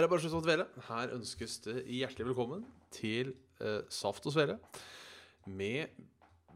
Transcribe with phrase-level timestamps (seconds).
[0.00, 0.64] Da er bare slutt å dvele.
[0.86, 2.62] Her ønskes det hjertelig velkommen
[2.96, 4.54] til eh, Saft og Svele
[5.44, 5.92] med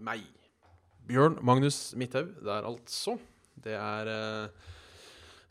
[0.00, 0.22] meg.
[1.04, 3.18] Bjørn Magnus Midthaug der, altså.
[3.60, 4.70] Det er eh,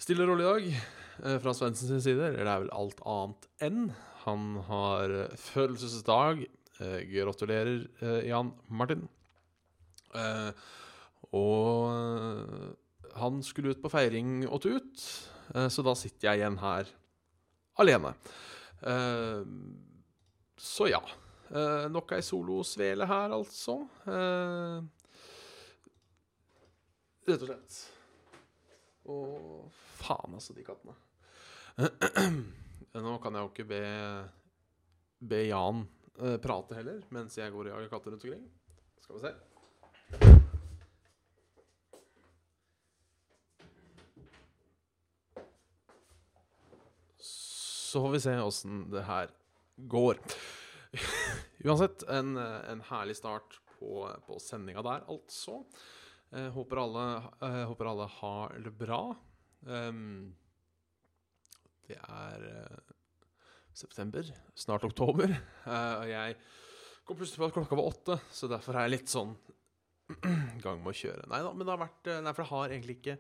[0.02, 2.32] stille og rolig i dag eh, fra Svendsens side.
[2.32, 3.86] Eller det er vel alt annet enn.
[4.24, 6.42] Han har eh, følelsesdag.
[6.80, 9.06] Eh, gratulerer, eh, Jan Martin.
[11.30, 11.94] Og
[13.22, 15.08] han skulle ut på feiring og tut,
[15.74, 16.90] så da sitter jeg igjen her
[17.74, 18.14] alene.
[18.82, 19.42] Eh,
[20.58, 21.02] så ja.
[21.50, 23.78] Eh, nok ei solosvele her, altså.
[24.08, 24.78] Eh,
[27.28, 27.80] rett og slett.
[29.04, 29.18] Å,
[30.00, 30.96] faen, altså, de kattene.
[33.04, 33.84] Nå kan jeg jo ikke be,
[35.34, 35.82] be Jan
[36.44, 38.48] prate heller, mens jeg går og jager katter rundt omkring.
[39.02, 40.43] Skal vi se.
[47.94, 49.30] Så får vi se åssen det her
[49.78, 50.18] går.
[51.68, 55.60] Uansett, en, en herlig start på, på sendinga der, altså.
[56.34, 57.04] Eh, håper, alle,
[57.46, 59.04] eh, håper alle har det bra.
[59.70, 60.34] Um,
[61.86, 62.94] det er eh,
[63.78, 65.30] september, snart oktober,
[65.70, 66.38] eh, og jeg
[67.06, 69.36] kom plutselig på at klokka var åtte, så derfor er jeg litt sånn
[70.66, 71.28] gang med å kjøre.
[71.30, 73.16] Nei da, men det har vært eh, Nei, for det har egentlig ikke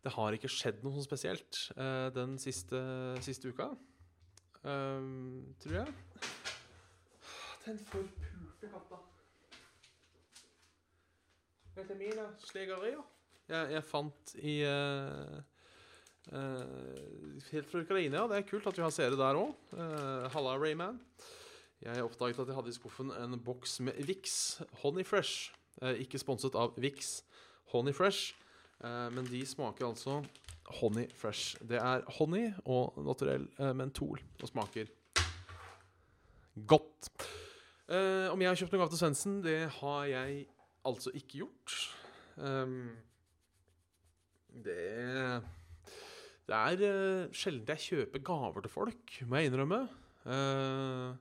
[0.00, 2.82] Det har ikke skjedd noe sånn spesielt eh, den siste,
[3.22, 3.70] siste uka.
[4.64, 5.94] Ehm, tror jeg.
[7.64, 9.00] Den forpulte katta.
[11.76, 13.04] Dette er mine slegerier.
[13.50, 15.38] Jeg, jeg fant i uh,
[16.30, 18.26] Helt fra Ukraina.
[18.30, 19.54] Det er kult at vi har seere der òg.
[20.34, 21.00] halla, Rayman.
[21.80, 25.50] Jeg oppdaget at jeg hadde i skuffen en boks med Vix Honey Fresh.
[25.80, 27.20] Eh, ikke sponset av Vix
[27.72, 28.34] Honey Fresh,
[28.84, 30.20] eh, men de smaker altså
[30.78, 31.56] Honey Fresh.
[31.66, 34.90] Det er honey og naturell eh, mentol og smaker
[36.68, 37.10] godt.
[37.90, 40.44] Eh, om jeg har kjøpt noe gave til Svendsen, det har jeg
[40.86, 41.78] altså ikke gjort.
[42.40, 42.92] Um,
[44.50, 45.42] det
[46.48, 49.84] Det er uh, sjelden jeg kjøper gaver til folk, må jeg innrømme.
[50.24, 51.14] Uh,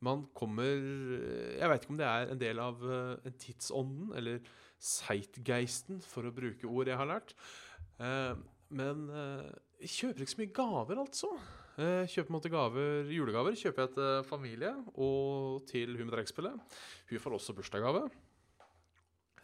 [0.00, 4.38] man kommer Jeg veit ikke om det er en del av uh, en tidsånden, eller
[4.80, 7.34] zeitgeisten, for å bruke ord jeg har lært.
[8.00, 8.32] Eh,
[8.70, 9.50] men eh,
[9.84, 11.30] jeg kjøper ikke så mye gaver, altså.
[11.80, 16.16] Jeg kjøper på en måte gaver, julegaver kjøper jeg til familie og til hun med
[16.16, 16.76] trekkspillet.
[17.10, 18.02] Hun får også bursdagsgave.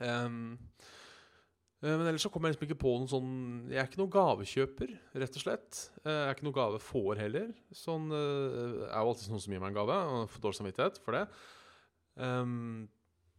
[0.05, 0.29] Eh,
[1.87, 3.33] men ellers så kommer jeg liksom ikke på noen sånn
[3.71, 5.81] Jeg er ikke noen gavekjøper, rett og slett.
[6.03, 7.53] Eh, Jeg er ikke noen gavefår heller.
[7.77, 11.01] Sånn jeg er jo alltid noen som gir meg en gave, og får dårlig samvittighet
[11.05, 11.27] for det.
[12.17, 12.87] Um,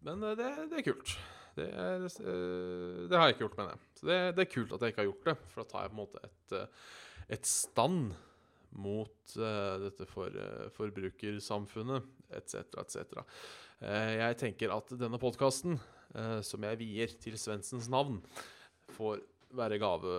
[0.06, 1.18] men eh, det, det er kult.
[1.58, 3.86] Det, er, eh, det har jeg ikke gjort, mener jeg.
[3.98, 5.92] Så det, det er kult at jeg ikke har gjort det, for da tar jeg
[5.92, 6.90] på en måte et, eh,
[7.38, 8.12] et stand
[8.78, 13.24] mot uh, dette for, uh, forbrukersamfunnet, etc., etc.
[13.80, 15.80] Uh, jeg tenker at denne podkasten,
[16.48, 18.22] som jeg vier til Svendsens navn,
[18.96, 19.20] får
[19.60, 20.14] være gave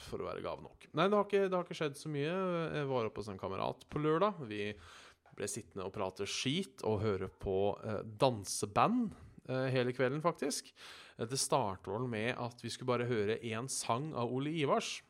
[0.00, 0.86] for å være gave nok.
[0.94, 2.36] Nei, det har ikke, det har ikke skjedd så mye.
[2.78, 4.38] Jeg var oppe hos en kamerat på lørdag.
[4.48, 4.70] Vi
[5.34, 7.56] ble sittende og prate skit og høre på
[8.22, 9.10] danseband
[9.48, 10.72] hele kvelden, faktisk.
[11.18, 15.02] Eh, Det starter vel med at vi skulle bare høre én sang av Ole Ivars.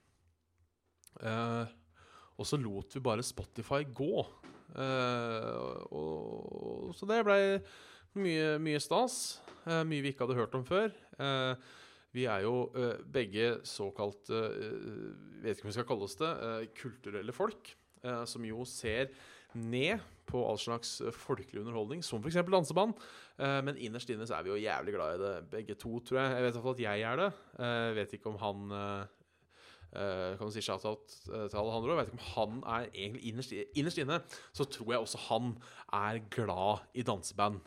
[1.23, 1.67] Eh,
[2.39, 4.25] og så lot vi bare Spotify gå.
[4.73, 7.39] Eh, og, så det ble
[8.19, 9.41] mye, mye stas.
[9.67, 10.91] Eh, mye vi ikke hadde hørt om før.
[11.21, 11.55] Eh,
[12.13, 14.57] vi er jo eh, begge såkalt eh,
[15.43, 16.33] Vet ikke om vi skal kalle oss det.
[16.49, 17.75] eh, kulturelle folk.
[18.03, 19.13] eh, som jo ser
[19.55, 22.39] ned på all slags eh, folkelig underholdning, som f.eks.
[22.49, 22.95] danseband.
[23.39, 26.21] Eh, men innerst inne så er vi jo jævlig glad i det, begge to, tror
[26.21, 26.37] jeg.
[26.37, 27.29] Jeg vet iallfall at jeg er det.
[27.59, 28.73] Eh, Jeg vet ikke om han
[29.93, 31.91] Kan du si shout-out til Alejandro?
[31.93, 34.17] Jeg vet ikke om han er egentlig innerst, innerst inne.
[34.57, 35.51] Så tror jeg også han
[35.93, 37.61] er glad i danseband.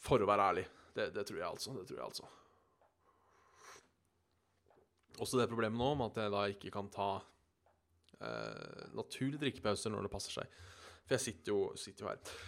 [0.00, 0.64] for å være ærlig.
[0.96, 1.74] Det, det tror jeg altså.
[1.76, 2.24] Det tror jeg altså.
[5.20, 7.10] Også det problemet nå med at jeg da ikke kan ta
[8.98, 10.56] naturlige drikkepauser når det passer seg.
[11.08, 12.38] For jeg sitter jo, sitter jo her.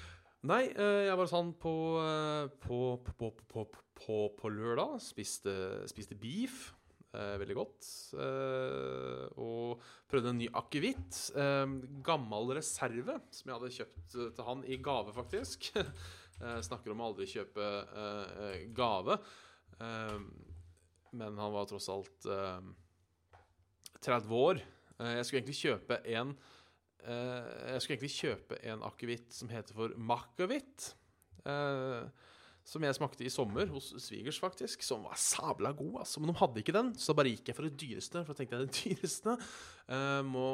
[0.48, 3.64] Nei, eh, jeg var sånn på, eh, på, på,
[4.36, 4.96] på, lørdag.
[5.04, 5.52] Spiste,
[5.90, 6.70] spiste beef.
[7.10, 7.88] Eh, veldig godt.
[8.14, 11.18] Eh, og prøvde en ny akevitt.
[11.36, 11.76] Eh,
[12.06, 15.72] gammel reserve som jeg hadde kjøpt eh, til han i gave, faktisk.
[16.40, 19.18] Eh, snakker om å aldri kjøpe eh, eh, gave.
[19.76, 20.14] Eh,
[21.20, 22.62] men han var tross alt eh,
[24.00, 24.62] 30 år.
[25.00, 26.34] Eh, jeg skulle egentlig kjøpe en
[27.04, 30.92] eh, Jeg skulle egentlig kjøpe en akevitt som heter for Makavitt.
[31.46, 32.28] eh,
[32.70, 34.82] som jeg smakte i sommer hos svigers, faktisk.
[34.84, 36.02] Som var sabla god.
[36.04, 36.20] Altså.
[36.20, 38.20] Men de hadde ikke den, så da bare gikk jeg for det dyreste.
[38.20, 39.34] For da tenkte jeg det dyreste
[40.28, 40.50] må,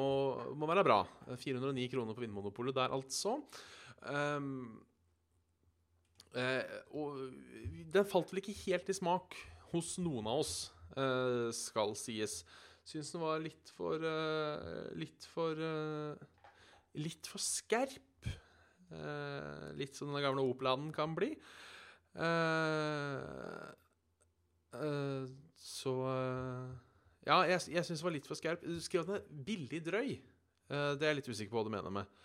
[0.56, 1.00] må være bra.
[1.34, 3.34] 409 kroner på Vinmonopolet der, altså.
[6.94, 7.18] Og
[7.98, 9.36] den falt vel ikke helt i smak
[9.74, 10.54] hos noen av oss,
[11.58, 12.44] skal sies.
[12.86, 16.26] Syns den var litt for eh, Litt for eh,
[17.02, 18.28] Litt for skerp.
[18.94, 21.34] Eh, litt som den gamle Opeladen kan bli.
[25.60, 25.92] Så
[27.26, 28.64] Ja, jeg, jeg syns den var litt for skerp.
[28.64, 30.14] Du skrev den er billig drøy.
[30.70, 32.16] Det er jeg litt usikker på hva du mener med.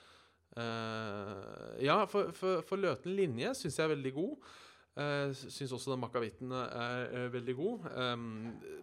[1.84, 4.48] Ja, for, for, for Løten linje syns jeg er veldig god.
[4.92, 7.86] Uh, syns også den makavitten er eh, veldig god.
[7.96, 8.26] Um,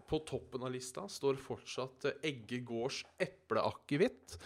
[0.09, 4.39] på toppen av lista står fortsatt uh, Egge gårds epleakevitt.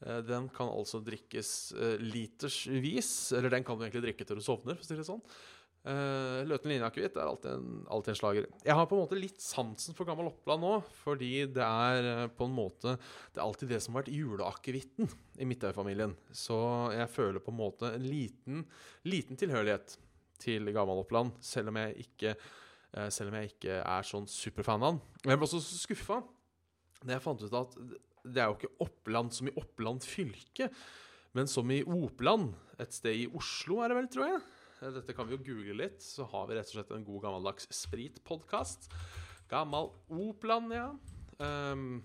[0.00, 3.10] Uh, den kan altså drikkes uh, litersvis.
[3.36, 5.20] Eller den kan du egentlig drikke til du sovner, for å si det sånn.
[5.84, 8.46] Uh, Løten linjeakevitt er alltid en, alltid en slager.
[8.64, 12.22] Jeg har på en måte litt sansen for gammel Oppland nå, fordi det er uh,
[12.32, 16.16] på en måte Det er alltid det som har vært juleakevitten i Midtøy-familien.
[16.32, 16.56] Så
[16.96, 18.64] jeg føler på en måte en liten,
[19.04, 19.98] liten tilhørighet
[20.44, 24.84] til gammel Oppland, selv om jeg ikke uh, Selv om jeg ikke er sånn superfan
[24.84, 25.00] av den.
[25.24, 26.20] Men jeg ble også skuffa
[27.04, 27.74] da jeg fant ut at
[28.24, 30.70] det er jo ikke Oppland som i Oppland fylke,
[31.36, 34.40] men som i Opland, et sted i Oslo, er det vel, tror jeg.
[34.94, 37.68] Dette kan vi jo google litt, så har vi rett og slett en god gammeldags
[37.72, 38.88] spritpodkast.
[39.50, 40.88] Gammal Opland, ja.
[41.42, 42.02] Um,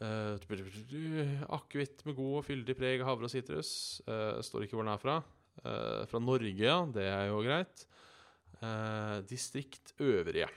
[0.00, 0.34] uh,
[1.54, 3.72] Akevitt med god og fyldig preg av havre og sitrus.
[4.08, 5.18] Uh, står ikke hvor den er fra.
[5.62, 6.80] Uh, fra Norge, ja.
[6.90, 7.84] Det er jo greit.
[8.58, 10.48] Uh, distrikt øvrige.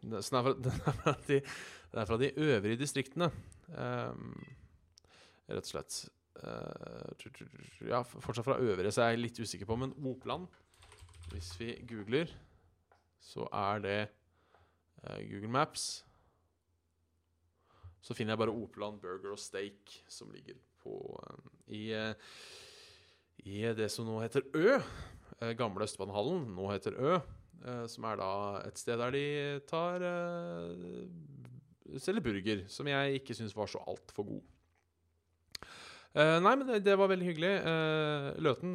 [0.00, 1.40] Det, er fra, den er fra, de,
[1.92, 3.30] den er fra de øvrige distriktene.
[3.74, 4.14] uh,
[5.48, 6.04] rett og slett.
[7.82, 9.78] Ja, fortsatt fra øvrige, så er jeg litt usikker på.
[9.80, 10.46] Men Opland,
[11.32, 12.30] hvis vi googler,
[13.18, 13.98] så er det
[15.26, 16.04] Google Maps.
[18.00, 20.54] Så finner jeg bare Opland Burger og Steak, som ligger
[20.84, 20.94] på
[21.66, 21.90] i,
[23.46, 24.78] i det som nå heter Ø.
[25.58, 27.18] gamle Østbanehallen, nå heter Ø.
[27.90, 28.30] som er da
[28.66, 29.24] et sted der de
[29.66, 30.04] tar
[31.98, 34.42] Selger burger, som jeg ikke syns var så altfor god.
[36.16, 37.50] Uh, nei, men det, det, var veldig hyggelig.
[37.62, 38.74] Uh, løten,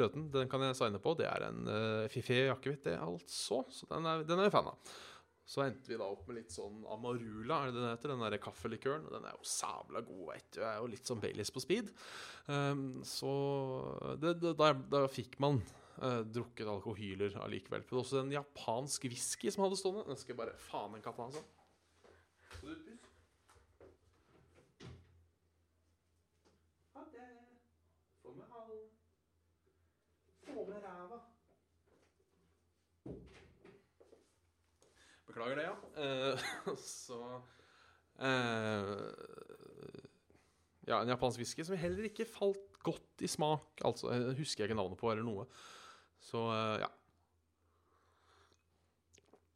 [0.00, 1.12] løten, den kan jeg signe på.
[1.18, 3.62] Det er en uh, fiffig jakkehvitt, det, altså.
[3.70, 4.94] Så den er, den er vi fan av.
[5.50, 8.12] Så endte vi da opp med litt sånn Amarula, er det den heter?
[8.12, 9.08] Den derre kaffelikøren.
[9.10, 10.60] Den er jo sabla god, veit du.
[10.62, 11.90] Er jo litt sånn Baileys på speed.
[12.46, 13.32] Um, så
[14.22, 15.58] det, det, da, da, fikk man
[16.00, 17.82] drukket alkohyler allikevel.
[17.90, 20.06] Men også en japansk whisky som hadde stående.
[20.08, 21.42] Den skal jeg bare Faen, den katta, altså.
[22.60, 22.96] Super.
[28.22, 28.88] Få med halen.
[30.46, 31.20] Få med ræva.
[35.30, 35.76] Beklager det, ja.
[35.94, 37.20] Uh, så
[38.18, 38.94] uh,
[40.88, 43.78] Ja, en japansk whisky som heller ikke falt godt i smak.
[43.86, 45.46] Altså, jeg husker jeg ikke navnet på eller noe.
[46.24, 46.90] Så uh, ja.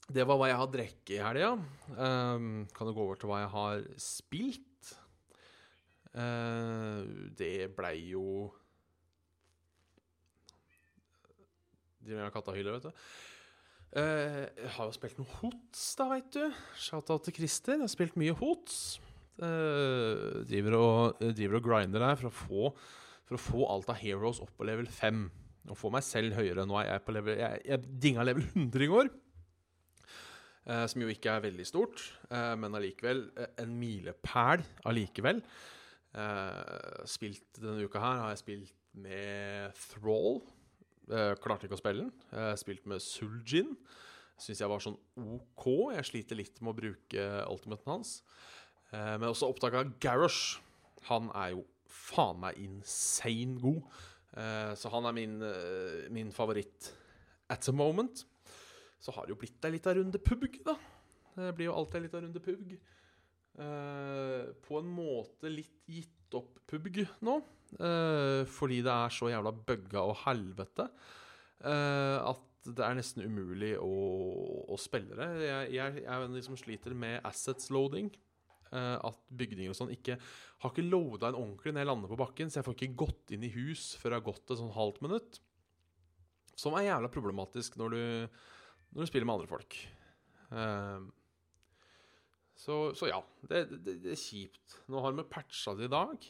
[0.05, 1.55] Det var hva jeg har drukket i helga.
[1.97, 4.93] Um, kan du gå over til hva jeg har spilt?
[6.15, 8.53] Uh, det blei jo
[12.05, 13.07] De med kattahyler, vet du.
[13.95, 16.43] Jeg har jo spilt noe hots, da, veit du.
[16.83, 17.77] Shout-out til Christer.
[17.77, 18.99] Jeg har spilt mye hots.
[19.35, 22.69] Uh, driver, og, driver og grinder der for å, få,
[23.27, 25.25] for å få alt av heroes opp på level 5.
[25.71, 26.67] Og få meg selv høyere.
[26.67, 29.13] Nå er jeg på level Jeg, jeg dinga level 100 i går.
[30.65, 32.03] Eh, som jo ikke er veldig stort,
[32.59, 33.27] men allikevel
[33.61, 35.43] en milepæl allikevel.
[37.11, 40.41] spilt denne uka her har jeg spilt med Thrall.
[41.11, 42.13] Uh, klarte ikke å spille den.
[42.33, 43.75] Uh, spilt med Suljin.
[44.41, 45.67] Syns jeg var sånn OK.
[45.95, 48.17] Jeg sliter litt med å bruke ultimaten hans.
[48.91, 50.59] Uh, men også oppdaga Garrosh.
[51.11, 53.83] Han er jo faen meg insane god.
[54.35, 55.37] Uh, så han er min,
[56.15, 56.91] min, favoritt
[57.53, 58.25] at the moment.
[58.99, 60.79] Så har det jo blitt ei lita runde pubg, da.
[61.35, 62.77] Det blir jo alltid ei lita runde pubg.
[63.61, 67.39] Eh, på en måte litt gitt opp PubG nå.
[67.79, 70.89] eh, fordi det er så jævla bugga og helvete
[71.65, 73.91] eh, at det er nesten umulig å,
[74.73, 75.27] å spille det.
[75.45, 78.09] Jeg, jeg, jeg er en av de som sliter med assets loading.
[78.75, 80.17] at bygninger og sånn ikke
[80.65, 83.35] har ikke loada en ordentlig når jeg lander på bakken, så jeg får ikke gått
[83.37, 85.39] inn i hus før jeg har gått et sånn halvt minutt.
[86.59, 88.03] Som er jævla problematisk når du,
[88.97, 89.77] når du spiller med andre folk.
[90.55, 91.05] Eh,
[92.65, 94.79] så, så ja, det, det, det er kjipt.
[94.89, 96.27] Nå har vi patcha det i dag,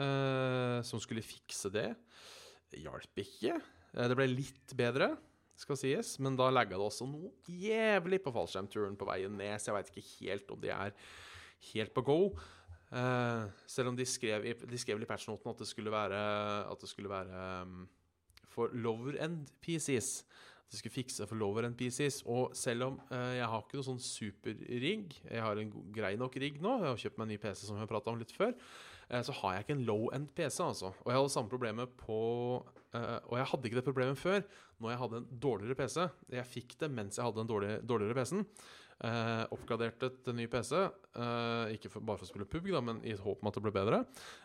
[0.00, 1.90] eh, som skulle fikse det.
[2.72, 3.58] Det Hjalp ikke.
[3.92, 5.12] Eh, det ble litt bedre,
[5.60, 9.70] skal sies, men da legger det også noe jævlig på fallskjermturen på veien ned, så
[9.70, 10.96] jeg veit ikke helt om de er
[11.70, 12.18] helt på go.
[12.94, 16.24] Eh, selv om de skrev, i, de skrev i patchnoten at det skulle være,
[16.70, 17.84] at det skulle være um,
[18.50, 20.22] for lower end PCs.
[20.64, 22.22] At de skulle fikse for lower end PCs.
[22.30, 26.38] Og selv om eh, jeg har ikke noe sånn superrigg, jeg har en grei nok
[26.40, 28.34] rigg nå, jeg har kjøpt meg en ny PC som vi har prata om litt
[28.34, 28.54] før,
[29.08, 30.94] eh, så har jeg ikke en low end PC, altså.
[31.04, 32.20] Og jeg hadde samme problemet på
[32.96, 34.40] eh, Og jeg hadde ikke det problemet før,
[34.80, 36.08] når jeg hadde en dårligere PC.
[36.38, 38.48] Jeg fikk det mens jeg hadde en dårlig, dårligere PC-en.
[39.02, 43.00] Eh, oppgraderte til ny PC, eh, ikke for, bare for å spille PUBG, da, men
[43.02, 44.04] i et håp om at det ble bedre.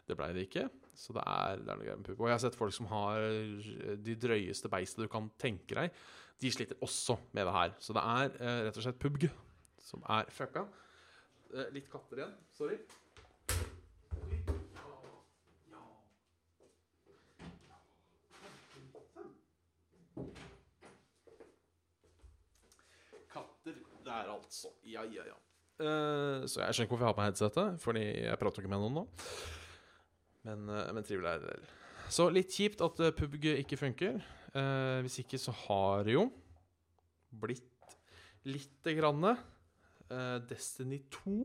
[0.09, 0.65] Det ble det ikke,
[0.97, 2.19] så det er, det er noe greier med PUBG.
[2.19, 3.27] Og jeg har sett folk som har
[4.07, 6.01] de drøyeste beistene du kan tenke deg.
[6.39, 7.75] De sliter også med det her.
[7.83, 9.27] Så det er eh, rett og slett PUBG
[9.83, 10.65] som er fucka.
[11.53, 12.33] Eh, litt katter igjen.
[12.55, 12.77] Sorry.
[23.29, 24.73] Katter der, altså.
[24.83, 25.37] Ja, ja, ja.
[25.79, 28.83] Eh, så jeg skjønner ikke hvorfor jeg har på headsetet, fordi jeg prater ikke med
[28.83, 29.07] noen nå.
[30.49, 31.53] Men, eh, men trivelig er det.
[31.53, 31.71] vel.
[32.09, 34.17] Så litt kjipt at uh, PubG ikke funker.
[34.57, 36.25] Eh, hvis ikke så har det jo
[37.37, 37.97] blitt
[38.49, 41.35] lite grann eh, Destiny 2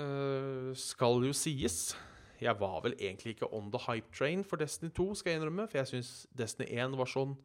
[0.00, 1.92] eh, skal jo sies.
[2.40, 5.68] Jeg var vel egentlig ikke on the hype train for Destiny 2, skal jeg innrømme,
[5.68, 7.36] for jeg syns Destiny 1 var sånn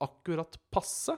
[0.00, 1.16] akkurat passe.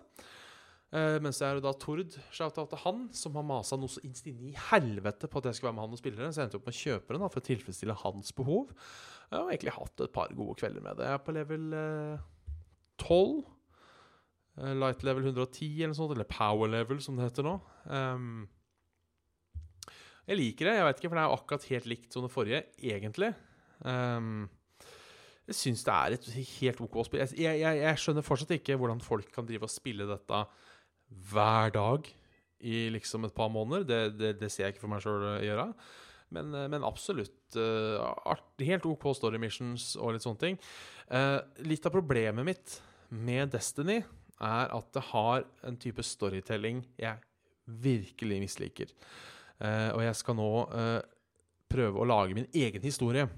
[0.93, 4.51] Eh, mens det er da Tord, til han, som har masa noe så innst inne
[4.51, 6.59] i helvete på at jeg skulle være med han og spille den Så jeg endte
[6.59, 8.75] opp med å kjøpe den da, for å tilfredsstille hans behov.
[9.31, 11.07] Jeg har egentlig hatt et par gode kvelder med det.
[11.09, 12.27] Jeg er på level uh,
[13.01, 13.39] 12.
[14.61, 17.55] Uh, light level 110 eller noe sånt, eller power level, som det heter nå.
[17.89, 18.43] Um,
[20.29, 22.35] jeg liker det, jeg vet ikke, for det er jo akkurat helt likt som det
[22.35, 23.31] forrige, egentlig.
[23.81, 24.45] Um,
[25.49, 26.29] jeg syns det er et
[26.61, 27.25] helt OK spill.
[27.25, 30.43] Jeg, jeg, jeg skjønner fortsatt ikke hvordan folk kan drive og spille dette
[31.33, 32.09] hver dag
[32.63, 33.85] i liksom et par måneder.
[33.87, 35.69] Det, det, det ser jeg ikke for meg sjøl gjøre.
[36.33, 40.59] Men, eh, men absolutt uh, helt OK story missions og litt sånne ting.
[41.13, 42.79] Uh, litt av problemet mitt
[43.13, 44.01] med Destiny
[44.43, 47.21] er at det har en type storytelling jeg
[47.83, 48.95] virkelig misliker.
[49.63, 50.51] Uh, og jeg skal nå
[51.73, 53.29] prøve å lage min egen historie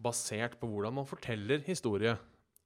[0.00, 2.16] basert på hvordan man forteller historie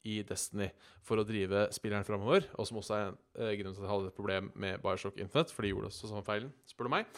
[0.04, 0.68] i Destiny
[1.04, 2.46] for å drive spilleren framover.
[2.58, 5.16] Og som også er en eh, grunn til at jeg hadde et problem med Bioshock
[5.22, 7.08] Infinite, for de gjorde også samme feilen, spør du meg.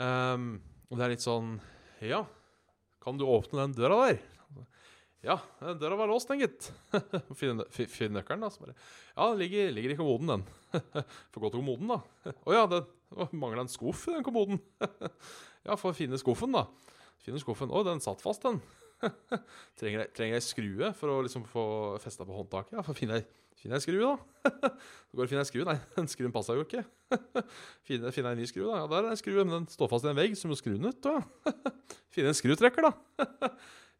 [0.00, 0.50] Um,
[0.90, 1.58] og det er litt sånn
[2.08, 2.22] Ja,
[3.04, 4.20] kan du åpne den døra der?
[5.20, 6.70] Ja, den døra var låst, den, gitt.
[7.36, 8.48] Finn fi- finn nøkkelen, da.
[8.48, 10.44] Så bare Ja, den ligger, ligger i kommoden, den.
[11.34, 11.98] Får gå til kommoden, da.
[12.48, 12.80] Å ja, det
[13.36, 14.62] mangla en skuff i den kommoden.
[15.66, 16.64] ja, får finne skuffen, da.
[17.20, 17.68] Finner skuffen.
[17.68, 18.62] Å, den satt fast, den.
[19.80, 21.66] trenger, jeg, trenger jeg skrue for å liksom få
[22.02, 22.78] festa på håndtaket?
[22.78, 23.26] Ja, for finne ei
[23.60, 24.48] finne ei skrue, da.
[25.10, 25.66] Så går det og finner ei skrue.
[25.68, 26.84] Nei, den skruen passa jo ikke.
[27.86, 28.82] finner jeg ei ny skrue, da.
[28.82, 30.72] Ja, der er en skrue, men den står fast i en vegg, så må skru
[30.76, 31.04] den ut.
[31.04, 31.52] Da.
[32.14, 33.50] finne en skrutrekker, da.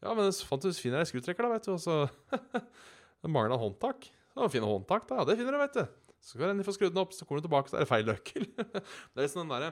[0.06, 1.74] ja, men fant du finner jeg skrutrekker, da, vet du.
[1.76, 4.08] Og så mangler han håndtak.
[4.32, 5.20] Så finne håndtak, da.
[5.20, 5.84] Ja, det finner du, vet du.
[6.20, 8.08] Så du endelig få skrudd den opp, så kommer du tilbake, så er det feil
[8.08, 8.48] nøkkel.
[8.56, 9.70] det er liksom den derre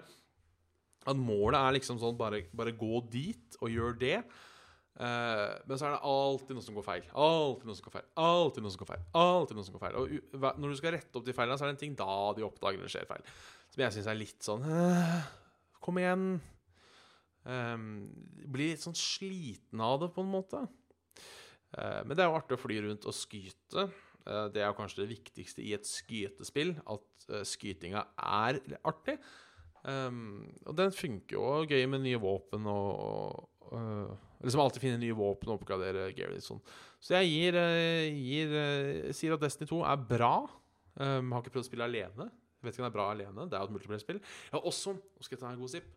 [1.08, 4.16] At målet er liksom sånn bare, bare gå dit og gjør det.
[4.98, 7.04] Eh, men så er det alltid noe som går feil.
[7.14, 8.06] Alltid noe som går feil.
[8.18, 9.04] Alltid noe som går feil.
[9.20, 11.70] Alltid noe som går feil Og når du skal rette opp de feilene, så er
[11.70, 13.28] det en ting da de oppdager det skjer feil.
[13.70, 14.66] Som jeg syns er litt sånn
[15.84, 16.26] Kom igjen.
[17.48, 17.84] Um,
[18.50, 20.66] blir litt sånn sliten av det, på en måte.
[21.78, 23.86] Eh, men det er jo artig å fly rundt og skyte.
[24.26, 29.16] Eh, det er jo kanskje det viktigste i et skytespill, at skytinga er artig.
[29.88, 35.16] Um, og den funker jo gøy med nye våpen og, og Liksom alltid finne nye
[35.18, 36.60] våpen og oppgradere gear sånn.
[37.02, 40.34] Så jeg gir, øh, gir øh, sier at Destiny 2 er bra.
[40.98, 42.26] Um, har ikke prøvd å spille alene.
[42.62, 43.46] Vet ikke om det er bra alene.
[43.46, 44.18] Det er jo et multiplayer-spill.
[44.18, 45.90] Jeg har også Nå skal jeg ta en god sipp.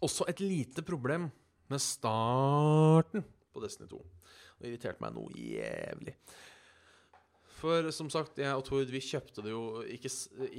[0.00, 1.26] Også et lite problem
[1.70, 3.98] med starten på Destiny 2.
[4.60, 6.14] Det irriterte meg noe jævlig.
[7.60, 10.10] For som sagt, jeg og Tord vi kjøpte det jo ikke,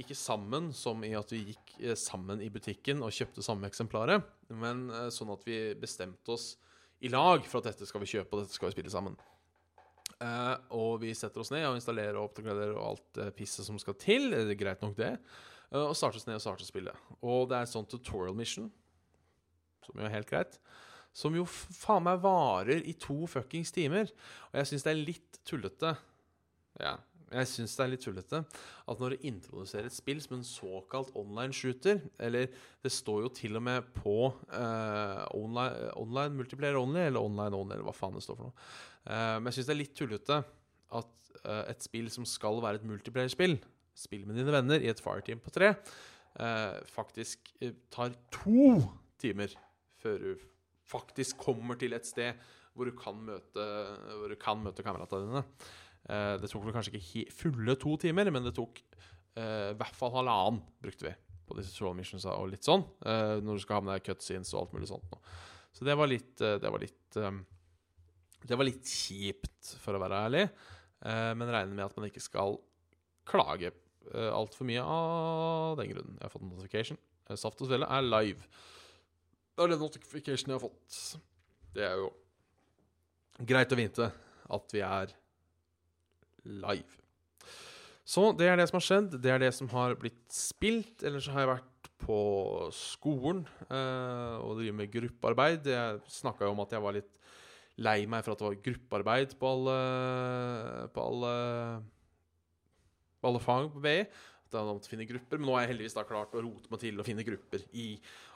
[0.04, 4.22] ikke sammen, som i at vi gikk eh, sammen i butikken og kjøpte samme eksemplaret,
[4.54, 6.52] men eh, sånn at vi bestemte oss
[7.02, 9.18] i lag for at dette skal vi kjøpe, og dette skal vi spille sammen.
[10.22, 13.80] Uh, og vi setter oss ned og installerer og oppgraderer og alt uh, pisset som
[13.82, 14.28] skal til.
[14.30, 15.16] Det er greit nok, det.
[15.72, 17.10] Uh, og oss ned og starter spillet.
[17.18, 18.68] Og det er et sånt tutorial mission,
[19.82, 20.60] som jo er helt greit,
[21.10, 24.14] som jo faen meg varer i to fuckings timer.
[24.52, 25.96] Og jeg syns det er litt tullete
[26.80, 26.96] Ja,
[27.32, 31.12] jeg syns det er litt tullete at når du introduserer et spill som en såkalt
[31.16, 32.50] online shooter Eller
[32.84, 37.76] det står jo til og med på uh, online, online multiplayer only, eller online only,
[37.76, 38.66] eller hva faen det står for noe.
[39.06, 40.40] Uh, men jeg syns det er litt tullete
[41.00, 43.56] at uh, et spill som skal være et multiplayer-spill,
[43.96, 45.74] spill med dine venner i et fireteam på tre,
[46.40, 48.80] eh, faktisk eh, tar to
[49.20, 49.52] timer
[50.02, 50.48] før du
[50.88, 52.40] faktisk kommer til et sted
[52.72, 53.64] hvor du kan møte,
[54.16, 55.42] hvor møte kameratene dine.
[56.10, 59.98] Eh, det tok vel kanskje ikke fulle to timer, men det tok eh, i hvert
[59.98, 61.14] fall halvannen, brukte vi
[61.46, 62.84] på disse troll missions og litt sånn.
[63.06, 65.16] eh, når du skal ha med deg cutscenes og alt mulig sånt.
[65.72, 67.16] Så det var litt, det var litt
[68.42, 70.42] det var litt kjipt, for å være ærlig.
[71.02, 72.58] Men regner med at man ikke skal
[73.26, 73.70] klage
[74.10, 76.18] uh, altfor mye av den grunnen.
[76.18, 77.00] Jeg har fått en notification.
[77.38, 78.50] Saft og Svele er live.
[79.54, 80.98] Det er den notificationen jeg har fått.
[81.72, 82.10] Det er jo
[83.48, 84.10] greit å vite
[84.58, 85.14] at vi er
[86.44, 86.98] live.
[88.02, 89.14] Så det er det som har skjedd.
[89.22, 91.04] Det er det som har blitt spilt.
[91.06, 92.18] Ellers har jeg vært på
[92.74, 95.68] skolen eh, og driver med gruppearbeid.
[95.70, 97.12] Jeg snakka jo om at jeg var litt
[97.82, 99.76] lei meg for at det var gruppearbeid på alle
[100.92, 101.32] På alle,
[103.22, 103.98] på alle fag på BI.
[104.02, 105.38] At jeg måtte finne grupper.
[105.38, 107.92] Men nå har jeg heldigvis da klart å rote meg til å finne grupper i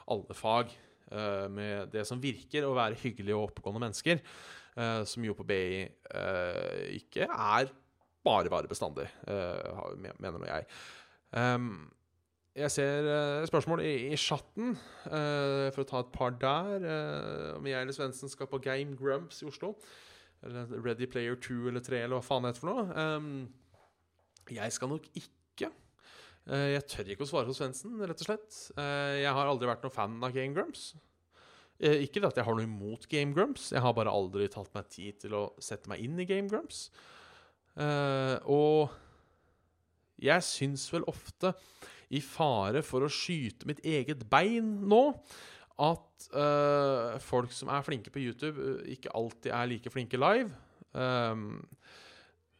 [0.07, 0.71] alle fag.
[1.11, 4.23] eh, med det som virker å være hyggelige og oppegående mennesker.
[4.77, 7.69] eh, som jo på BI eh, ikke er
[8.27, 10.67] bare bare bestandig, eh, mener nå jeg.
[11.31, 11.87] Um,
[12.57, 14.71] jeg ser uh, spørsmål i, i chatten,
[15.05, 16.81] uh, for å ta et par der.
[16.81, 19.75] Uh, om jeg eller Svendsen skal på Game Grumps i Oslo.
[20.45, 22.87] Eller Ready Player 2 eller 3, eller hva faen det heter for noe.
[22.97, 25.69] Um, jeg skal nok ikke.
[26.49, 28.57] Uh, jeg tør ikke å svare hos Svendsen, rett og slett.
[29.21, 30.95] Jeg har aldri vært noen fan av Game Grumps.
[31.77, 35.19] Ikke at jeg har noe imot Game Grumps, jeg har bare aldri tatt meg tid
[35.21, 36.87] til å sette meg inn i Game Grumps.
[37.77, 38.93] Eh, og
[40.17, 41.53] jeg syns vel ofte,
[42.07, 45.01] i fare for å skyte mitt eget bein nå,
[45.77, 50.49] at uh, folk som er flinke på YouTube, eh, ikke alltid er like flinke live.
[50.97, 51.59] Um,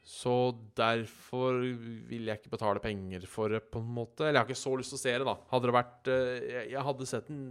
[0.07, 4.27] så derfor vil jeg ikke betale penger for det, på en måte.
[4.27, 5.35] Eller jeg har ikke så lyst til å se det, da.
[5.49, 6.35] Hadde det vært uh,
[6.75, 7.41] jeg hadde sett en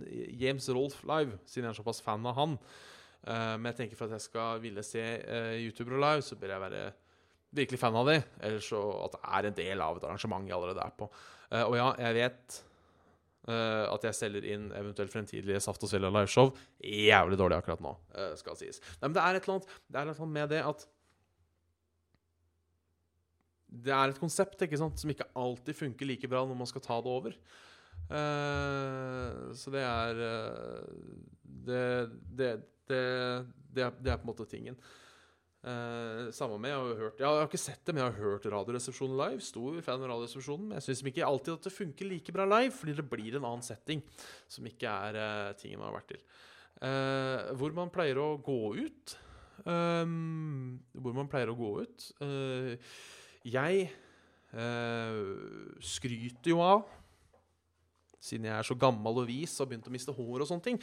[0.44, 2.54] James Rolf live, siden jeg er såpass fan av han.
[3.26, 6.54] Uh, men jeg tenker for at jeg skal ville se uh, youtubere live, så bør
[6.54, 6.86] jeg være
[7.56, 10.56] virkelig fan av de, Eller så at det er en del av et arrangement jeg
[10.56, 11.10] allerede er på.
[11.50, 12.62] Uh, og ja, jeg vet
[13.46, 16.48] Uh, at jeg selger inn eventuelt fremtidige Saft og Svele liveshow
[16.82, 18.80] jævlig dårlig akkurat nå, uh, skal sies.
[18.98, 20.82] Nei, men det er et eller annet, det er et med det at
[23.86, 26.82] det er et konsept ikke sant, som ikke alltid funker like bra når man skal
[26.82, 27.38] ta det over.
[28.10, 30.24] Uh, så det er
[31.70, 31.86] det,
[32.34, 32.50] det,
[32.90, 33.00] det,
[33.70, 34.80] det, er, det er på en måte tingen.
[35.66, 38.44] Eh, samme med, Jeg har hørt Jeg har ikke sett det, men jeg har hørt
[38.46, 39.42] Radioresepsjonen live.
[39.42, 40.68] Stor fan av Radioresepsjonen.
[40.68, 43.48] Men jeg syns ikke alltid at det funker like bra live, fordi det blir en
[43.48, 44.04] annen setting
[44.46, 46.22] som ikke er eh, tingen man har vært til.
[46.86, 49.16] Eh, hvor man pleier å gå ut.
[49.66, 52.08] Um, hvor man pleier å gå ut.
[52.20, 52.76] Uh,
[53.42, 53.88] jeg
[54.54, 56.84] uh, skryter jo av,
[58.22, 60.78] siden jeg er så gammel og vis og begynt å miste hår og sånne ting,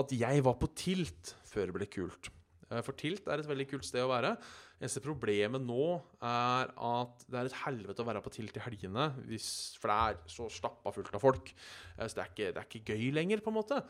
[0.00, 2.32] at jeg var på Tilt før det ble kult.
[2.70, 4.34] Eh, For Tilt er et veldig kult sted å være.
[4.80, 5.88] Eneste problemet nå
[6.24, 9.48] er at det er et helvete å være på Tilt i helgene, hvis,
[9.80, 11.54] for det er så stappa fullt av folk.
[11.96, 13.80] Eh, Så det er, ikke, det er ikke gøy lenger, på en måte.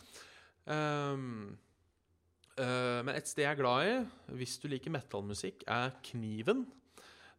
[0.64, 1.58] Um,
[2.56, 3.98] uh, men et sted jeg er glad i,
[4.40, 6.64] hvis du liker metallmusikk, er Kniven.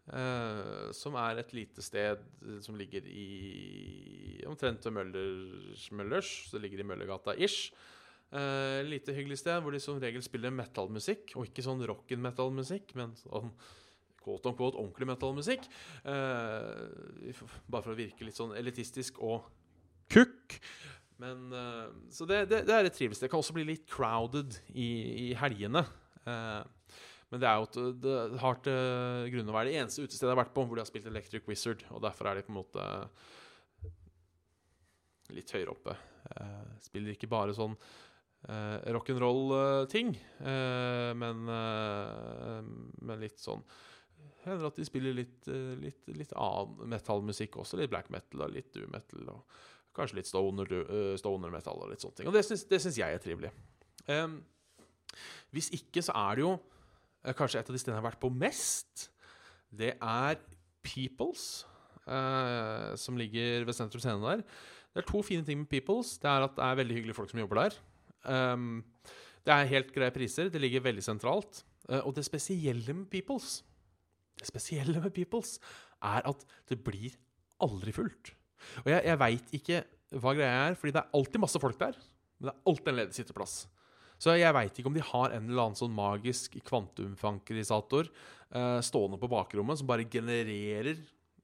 [0.05, 2.19] Uh, som er et lite sted
[2.61, 6.29] som ligger i omtrent Møllers, Møllers.
[6.45, 7.71] Så det ligger i Møllergata ish.
[8.35, 11.35] Eh, lite hyggelig sted hvor de som regel spiller metallmusikk.
[11.39, 13.51] Og ikke sånn rock'n-metal-musikk, men sånn
[14.25, 15.67] quote on quote ordentlig metallmusikk.
[16.03, 19.45] Eh, bare for å virke litt sånn elitistisk og
[20.11, 20.57] kukk.
[21.21, 23.29] Men, eh, så det, det, det er et trivelig sted.
[23.29, 24.89] Det kan også bli litt crowded i,
[25.29, 25.85] i helgene.
[26.25, 30.33] Men det er jo et, det har til grunne å være det eneste utestedet jeg
[30.33, 31.85] har vært på hvor de har spilt Electric Wizard.
[31.93, 32.85] Og derfor er de på en måte
[35.35, 35.95] litt høyere oppe.
[36.85, 37.77] Spiller ikke bare sånn
[38.49, 42.59] eh, rock'n'roll-ting, Uh, men, uh,
[43.07, 43.63] men litt sånn
[44.45, 45.47] Hender at de spiller litt,
[45.81, 47.79] litt, litt annen metallmusikk også.
[47.79, 49.23] Litt black metal og litt doom metal.
[49.33, 52.29] Og kanskje litt stoner, uh, stoner metal og litt sånne ting.
[52.29, 53.51] Og det syns, jeg er trivelig.
[54.05, 54.37] Um,
[55.55, 58.21] hvis ikke, så er det jo uh, kanskje et av de stedene jeg har vært
[58.21, 59.07] på mest.
[59.73, 60.39] Det er
[60.85, 61.65] Peoples,
[62.05, 64.45] uh, som ligger ved Sentrum Scene der.
[64.93, 66.15] Det er to fine ting med Peoples.
[66.21, 67.79] Det er at det er veldig hyggelige folk som jobber der.
[68.25, 68.83] Um,
[69.45, 70.49] det er helt greie priser.
[70.49, 71.63] Det ligger veldig sentralt.
[71.89, 73.59] Uh, og det spesielle med Peoples
[74.39, 75.59] Det spesielle med Peoples
[76.03, 77.13] er at det blir
[77.63, 78.33] aldri fullt.
[78.83, 79.83] Og jeg, jeg veit ikke
[80.21, 81.95] hva greia er, fordi det er alltid masse folk der.
[82.37, 83.55] Men det er alltid en ledig sitteplass.
[84.21, 89.19] Så jeg veit ikke om de har en eller annen sånn magisk kvantumfankerisator uh, stående
[89.19, 90.95] på bakrommet som bare genererer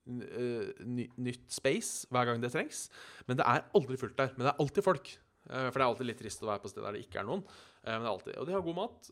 [0.07, 2.85] uh, ny, nytt space hver gang det trengs.
[3.27, 4.31] Men det er aldri fullt der.
[4.37, 5.11] Men det er alltid folk.
[5.49, 7.27] Uh, for det er alltid litt trist å være på sted der det ikke er
[7.27, 7.43] noen.
[7.85, 9.09] men det er alltid, Og de har god mat.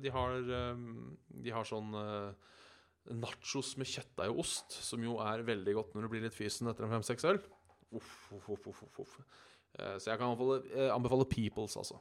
[0.00, 0.38] de, har,
[1.44, 1.90] de har sånn
[3.18, 6.68] nachos med kjøttdeig og ost, som jo er veldig godt når du blir litt fysen
[6.68, 7.40] etter en fem-seks øl.
[7.92, 9.18] Uff, uff, uff, uff, uff.
[10.00, 12.00] Så jeg kan anbefale Peoples, altså.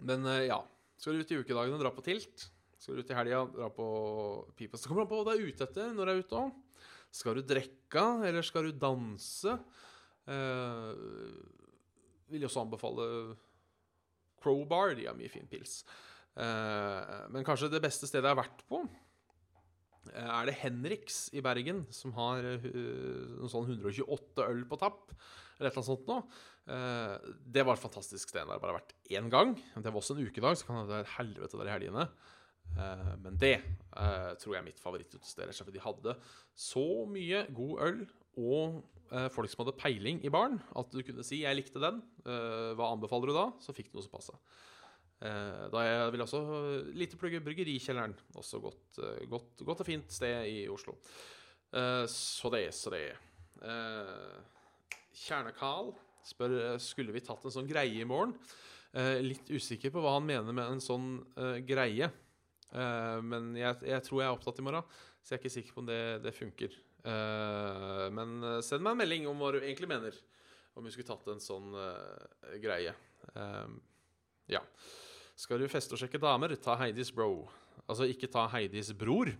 [0.00, 0.62] Men ja.
[0.96, 2.46] Skal du ut i ukedagene, dra på Tilt.
[2.80, 3.86] Skal du ut i helga, dra på
[4.58, 4.82] Peoples.
[4.82, 6.54] Det kommer an på hva du er ute etter når du er ute òg.
[7.14, 9.54] Skal du drikke, eller skal du danse?
[10.26, 10.90] Eh,
[12.32, 13.06] vil også anbefale
[14.42, 14.96] Crowbar.
[14.98, 15.82] De har mye fin pils.
[16.34, 18.82] Eh, men kanskje det beste stedet jeg har vært på,
[20.10, 25.14] eh, er det Henriks i Bergen, som har uh, sånn 128 øl på tapp.
[25.54, 26.26] Eller et eller annet sånt noe.
[26.66, 28.42] Uh, det var et fantastisk sted.
[28.42, 29.54] Der har bare vært én gang.
[29.54, 32.08] Det var også en ukedag, så kan det være helvete der i helgene.
[32.74, 33.58] Uh, men det
[34.42, 35.52] tror jeg er mitt favorittutested.
[35.54, 36.16] For de hadde
[36.58, 38.00] så mye god øl
[38.42, 38.80] og
[39.30, 42.02] folk som hadde peiling i baren, at du kunne si 'jeg likte den'.
[42.74, 43.52] hva anbefaler du da?
[43.62, 44.34] Så fikk du noe som passa.
[45.24, 46.40] Eh, da jeg vil også
[46.92, 48.14] lite plugge Bryggerikjelleren.
[48.36, 50.98] Også godt, eh, godt, godt, og fint sted i Oslo.
[51.72, 53.06] Eh, så det, så det.
[55.14, 55.94] Kjerne-Carl
[56.26, 58.36] spør skulle vi tatt en sånn greie i morgen.
[58.94, 61.24] litt usikker på hva han mener med en sånn
[61.66, 62.06] greie.
[62.74, 64.86] Men jeg, jeg, tror jeg er opptatt i morgen,
[65.22, 66.72] så jeg er ikke sikker på om det, det funker.
[68.16, 68.32] men
[68.66, 70.16] send meg en melding om hva du egentlig mener.
[70.74, 71.70] Om vi skulle tatt en sånn
[72.64, 72.96] greie.
[74.50, 74.62] ja.
[75.34, 77.48] Skal du feste og sjekke damer, ta Heidis bro.
[77.90, 79.32] Altså ikke ta Heidis bror,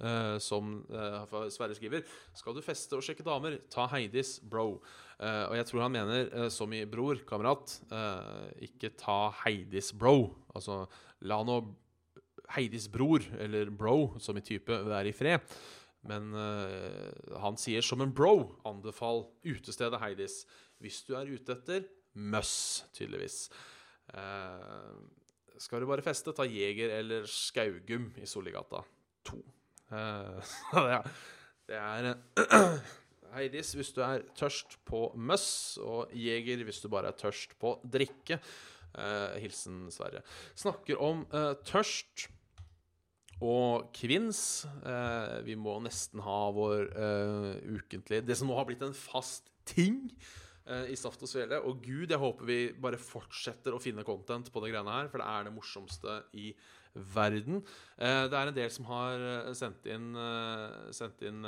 [0.00, 2.06] uh, som uh, Sverre skriver.
[2.36, 4.80] Skal du feste og sjekke damer, ta Heidis bro.
[5.18, 7.76] Uh, og jeg tror han mener som i bror, kamerat.
[8.64, 10.32] ikke ta Heidis bro.
[10.56, 10.86] Altså
[11.28, 11.60] la nå
[12.52, 15.56] Heidis bror, eller bro, som i type, være i fred.
[16.04, 16.34] Men
[17.40, 20.42] han sier som en bro, anbefal utestedet Heidis.
[20.84, 23.48] Hvis du er ute etter møss, tydeligvis.
[24.14, 25.00] Uh,
[25.60, 28.82] skal du bare feste, ta Jeger eller Skaugum i Solligata
[29.28, 29.38] 2.
[29.94, 30.52] Uh,
[31.68, 32.92] det er uh,
[33.34, 37.76] Heidis hvis du er tørst på møss, og Jeger hvis du bare er tørst på
[37.82, 38.38] drikke.
[38.94, 40.22] Uh, hilsen Sverre.
[40.58, 41.24] Snakker om
[41.66, 42.28] tørst
[43.44, 44.64] og kvinns.
[45.44, 46.86] vi må nesten ha vår
[47.74, 50.06] ukentlige Det som nå har blitt en fast ting
[50.64, 51.58] i Saft og Svele.
[51.66, 55.20] Og gud, jeg håper vi bare fortsetter å finne content på det greiene her, for
[55.20, 56.54] det er det morsomste i
[56.94, 57.60] verden.
[57.98, 60.12] Det er en del som har eh, sendt inn,
[60.94, 61.42] sendt inn,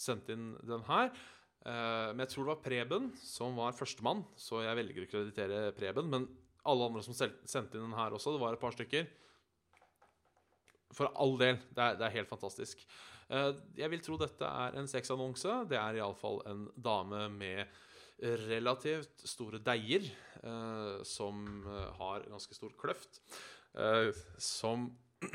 [0.00, 1.12] sendt inn den her.
[1.66, 6.10] men jeg tror det var Preben som var førstemann, så jeg velger å kreditere Preben.
[6.10, 6.28] Men
[6.66, 9.08] alle andre som sendte inn den her også, det var et par stykker.
[10.96, 12.82] For all del, det er, det er helt fantastisk.
[13.26, 15.64] Jeg vil tro dette er en sexannonse.
[15.70, 17.66] Det er iallfall en dame med
[18.48, 20.06] relativt store deiger
[20.40, 23.20] eh, som eh, har ganske stor kløft,
[23.76, 24.08] eh,
[24.40, 24.88] som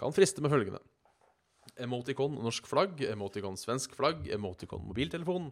[0.00, 0.80] kan friste med følgende.
[1.80, 5.50] Emoticon norsk flagg, emoticon svensk flagg, emoticon mobiltelefon.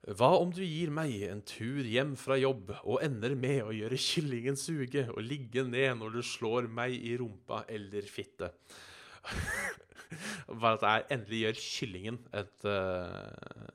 [0.00, 3.98] Hva om du gir meg en tur hjem fra jobb og ender med å gjøre
[4.00, 8.48] kyllingen suge og ligge ned når du slår meg i rumpa eller fitte?
[10.62, 13.74] Bare at jeg endelig gjør kyllingen et uh,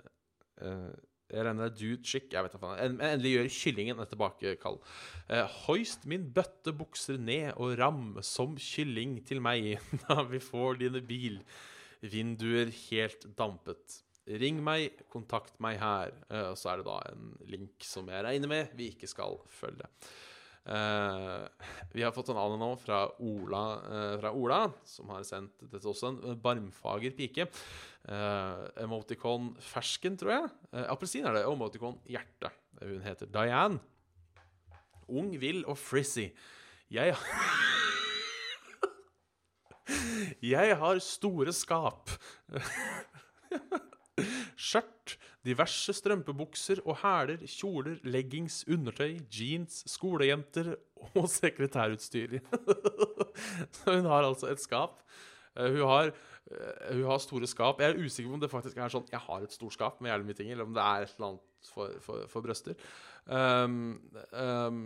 [0.66, 0.90] uh,
[1.30, 2.28] jeg regner dude chick.
[2.34, 2.98] Jeg vet da faen.
[3.02, 4.80] Endelig gjør kyllingen et tilbakekall.
[5.30, 9.76] Uh, hoist min bøtte bukser ned og ram som kylling til meg
[10.08, 14.02] da vi får dine bilvinduer helt dampet.
[14.26, 16.14] Ring meg, kontakt meg her.
[16.32, 19.38] Uh, og så er det da en link som jeg regner med vi ikke skal
[19.54, 19.86] følge.
[20.66, 21.46] Uh,
[21.94, 25.86] vi har fått en annen nå fra Ola, uh, fra Ola, som har sendt dette
[25.92, 26.10] også.
[26.16, 27.46] En barmfager pike.
[28.82, 30.50] Emoticon fersken, tror jeg.
[30.94, 31.46] Appelsin er det.
[31.50, 32.50] Emoticon hjerte.
[32.82, 33.82] Hun heter Diane.
[35.06, 36.32] Ung, vill og frizzy.
[36.94, 37.14] Jeg
[40.46, 42.10] Jeg har store skap.
[44.56, 45.16] Skjørt,
[45.46, 50.74] diverse strømpebukser og hæler, kjoler, leggings, undertøy, jeans, skolejenter
[51.16, 52.40] og sekretærutstyr.
[53.86, 55.02] Hun har altså et skap.
[55.56, 56.12] Eh, Hun har,
[56.52, 57.82] eh, hun har store skap.
[57.82, 60.12] Jeg er usikker på om det faktisk er sånn Jeg har et stort skap med
[60.12, 62.80] jævlig mye ting, eller om det er et eller annet for, for, for brøster.
[63.26, 64.00] Um,
[64.32, 64.82] um,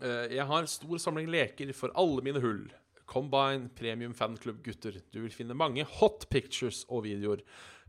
[0.00, 2.62] jeg har stor samling leker for alle mine hull.
[3.10, 5.00] Combine Premium Fanklubb Gutter.
[5.12, 7.42] Du vil finne mange hot pictures og videoer.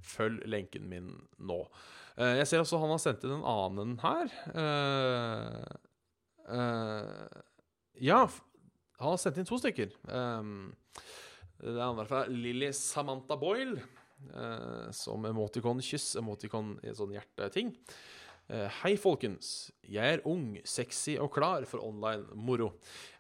[0.06, 1.62] Følg lenken min nå.
[2.18, 4.34] Eh, jeg ser også han har sendt inn en annen her.
[4.64, 5.66] Eh,
[6.58, 7.42] eh,
[8.10, 8.22] ja,
[9.02, 9.94] han har sendt inn to stykker.
[11.62, 13.82] Det andre fra Lilly Samantha Boyle,
[14.94, 17.72] som emoticon-kyss, emoticon i sånn hjerteting.
[17.74, 19.70] Eh, Hei, folkens.
[19.88, 22.72] Jeg er ung, sexy og klar for online moro.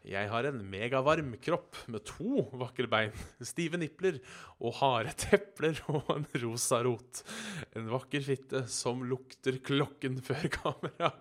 [0.04, 3.14] Jeg har en megavarm kropp med to vakre bein,
[3.52, 4.18] stive nipler
[4.60, 7.22] og harde tepler og en rosa rot.
[7.78, 11.14] En vakker fitte som lukter klokken før kamera.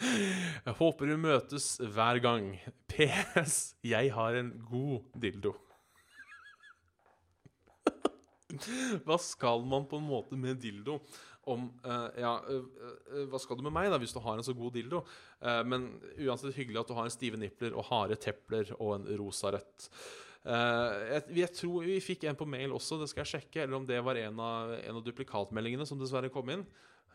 [0.00, 2.54] Jeg håper vi møtes hver gang.
[2.92, 3.74] PS.
[3.82, 5.56] Jeg har en god dildo.
[9.06, 11.00] Hva skal man på en måte med dildo?
[11.50, 12.66] Om uh, Ja, uh,
[13.10, 15.02] uh, hva skal du med meg, da, hvis du har en så god dildo?
[15.40, 15.86] Men
[16.20, 19.86] uansett hyggelig at du har en stive nipler og harde tepler og en rosa rødt.
[20.44, 23.62] Jeg, jeg tror vi fikk en på mail også, det skal jeg sjekke.
[23.64, 26.66] Eller om det var en av, en av duplikatmeldingene som dessverre kom inn.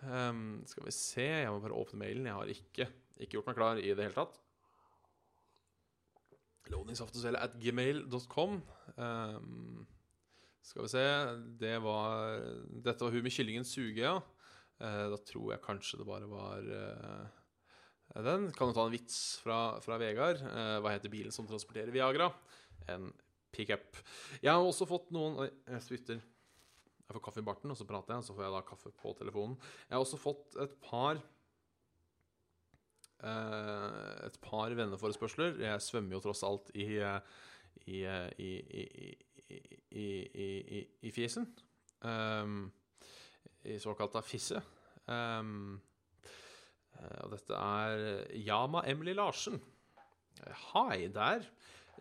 [0.01, 2.25] Um, skal vi se, jeg må bare åpne mailen.
[2.27, 4.41] Jeg har ikke, ikke gjort meg klar i det hele tatt.
[6.73, 8.58] Loningsaftosele at gmail.com.
[8.97, 9.86] Ehm,
[10.65, 11.04] skal vi se
[11.62, 12.39] Det var
[12.86, 14.17] Dette var hun med kyllingen suge, ja.
[14.84, 18.49] Eh, da tror jeg kanskje det bare var eh, den.
[18.56, 20.41] Kan du ta en vits fra, fra Vegard?
[20.43, 22.32] Eh, hva heter bilen som transporterer Viagra?
[22.91, 23.12] En
[23.56, 24.01] pickup.
[24.41, 26.19] Jeg har også fått noen jeg spytter.
[27.06, 28.28] Jeg får kaffe i barten, og så prater jeg.
[28.28, 29.56] Så får jeg da kaffe på telefonen.
[29.86, 31.23] Jeg har også fått et par
[33.25, 35.56] Et par venneforespørsler.
[35.63, 36.99] Jeg svømmer jo tross alt i
[37.86, 39.15] i, i,
[39.49, 39.60] i,
[40.01, 41.47] i, i, fjesen.
[42.01, 42.71] Um,
[43.65, 44.62] I såkalt av fisse.
[45.05, 45.77] Um,
[47.21, 49.60] og dette er Yama Emily Larsen.
[50.71, 51.45] Hei der.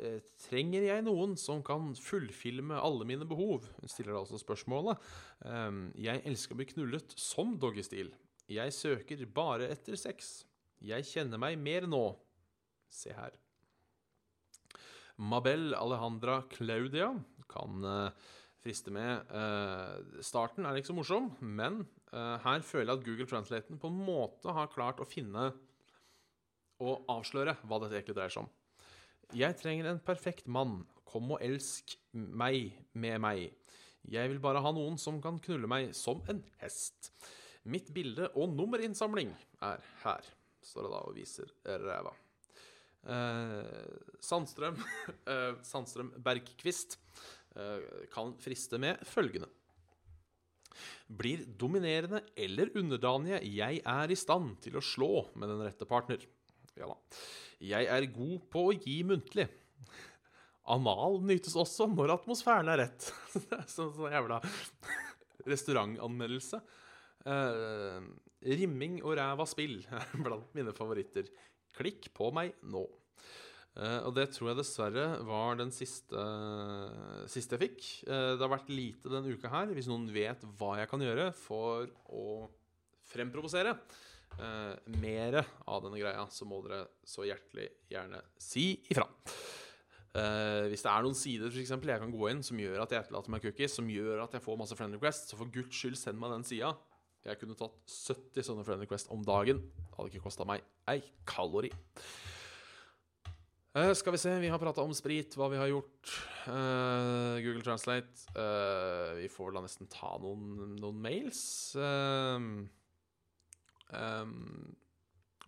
[0.02, 3.66] Eh, Trenger jeg noen som kan fullfilme alle mine behov?
[3.78, 4.98] Hun stiller altså spørsmålet.
[5.44, 8.10] Um, jeg elsker å bli knullet som doggystil.
[8.50, 10.42] Jeg søker bare etter sex.
[10.84, 12.04] Jeg kjenner meg mer nå.
[12.92, 13.36] Se her.
[15.16, 17.12] Mabel Alejandra Claudia
[17.50, 18.32] kan eh,
[18.64, 23.28] friste med eh, Starten er ikke så morsom, men eh, her føler jeg at Google
[23.28, 25.50] Translaten på en måte har klart å finne
[26.84, 28.52] og avsløre hva dette egentlig dreier seg om.
[29.34, 30.82] Jeg trenger en perfekt mann.
[31.06, 33.44] Kom og elsk meg med meg.
[34.10, 37.12] Jeg vil bare ha noen som kan knulle meg som en hest.
[37.70, 39.30] Mitt bilde og nummerinnsamling
[39.64, 40.26] er her,
[40.60, 41.54] står det da og viser
[41.86, 42.12] ræva.
[43.04, 44.80] Eh, Sandstrøm
[45.70, 46.98] Sandstrøm Bergquist
[48.10, 49.46] kan friste med følgende.
[51.06, 53.42] Blir dominerende eller underdanige.
[53.46, 56.22] Jeg er i stand til å slå med den rette partner.
[56.74, 56.96] Ja da.
[57.62, 59.46] Jeg er god på å gi muntlig.
[60.74, 63.10] Anal nytes også når atmosfæren er rett.
[63.74, 64.40] Sånn så jævla
[65.50, 66.60] restaurantanmeldelse.
[67.24, 68.00] Uh,
[68.44, 71.28] rimming og ræva spill er blant mine favoritter.
[71.76, 72.84] Klikk på meg nå.
[73.74, 76.24] Eh, og det tror jeg dessverre var den siste,
[77.30, 77.86] siste jeg fikk.
[78.06, 79.72] Uh, det har vært lite denne uka her.
[79.74, 82.46] Hvis noen vet hva jeg kan gjøre for å
[83.10, 89.08] fremprovosere uh, mere av denne greia, så må dere så hjertelig gjerne si ifra.
[90.14, 93.02] Hvis det er noen sider for eksempel, jeg kan gå inn som gjør at jeg
[93.02, 95.96] etterlater meg cookies, som gjør at jeg får masse friend requests, så for guds skyld,
[95.98, 96.70] send meg den sida.
[97.26, 99.64] Jeg kunne tatt 70 sånne friend requests om dagen.
[99.74, 101.72] Det hadde ikke kosta meg ei kalori.
[103.74, 106.10] Eh, skal vi se, vi har prata om sprit, hva vi har gjort.
[106.46, 108.28] Uh, Google Translate.
[108.36, 111.40] Uh, vi får da nesten ta noen, noen mails.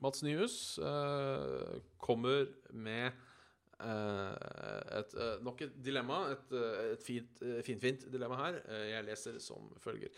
[0.03, 0.57] Mats Nyhus
[2.03, 3.15] kommer med
[3.87, 6.25] et, nok et dilemma.
[6.35, 8.61] Et, et fint, finfint dilemma her.
[8.91, 10.11] Jeg leser som følger.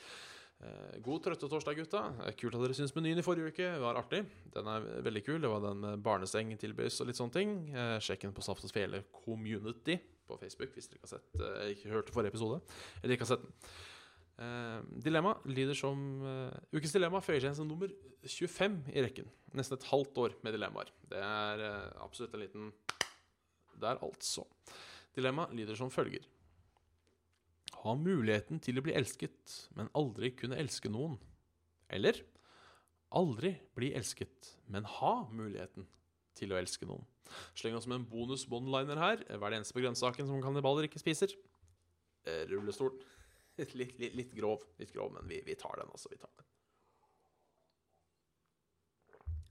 [0.59, 2.01] Eh, god trøttetorsdag, gutta.
[2.27, 4.25] Eh, Kult at dere syns menyen i forrige uke var artig.
[4.55, 5.40] Den er veldig kul.
[5.44, 7.53] Det var den med barneseng, tilbys og litt sånne ting.
[7.71, 11.71] Eh, sjekk den på Saft og Community på Facebook hvis dere ikke har sett eh,
[11.77, 12.59] ikke hørte forrige episode.
[13.03, 13.55] Eller ikke har sett den.
[14.38, 17.90] Eh, dilemma lyder som eh, Ukens dilemma føyer seg som nummer
[18.27, 19.31] 25 i rekken.
[19.59, 20.90] Nesten et halvt år med dilemmaer.
[21.11, 22.68] Det er eh, absolutt en liten
[23.79, 24.42] Der, altså.
[25.14, 26.27] dilemma lyder som følger.
[27.83, 31.19] Ha muligheten til å bli elsket, men aldri kunne elske noen.
[31.95, 32.21] Eller
[33.14, 35.87] aldri bli elsket, men ha muligheten
[36.38, 37.07] til å elske noen.
[37.59, 39.23] Sleng oss med en bonus one-liner her.
[39.37, 41.35] Hva er det eneste på grønnsaken som kannibaler ikke spiser?
[42.27, 42.95] Eh, rullestol.
[43.59, 46.07] Litt, litt, litt, grov, litt grov, men vi, vi tar den, altså.
[46.12, 46.45] Vi tar den.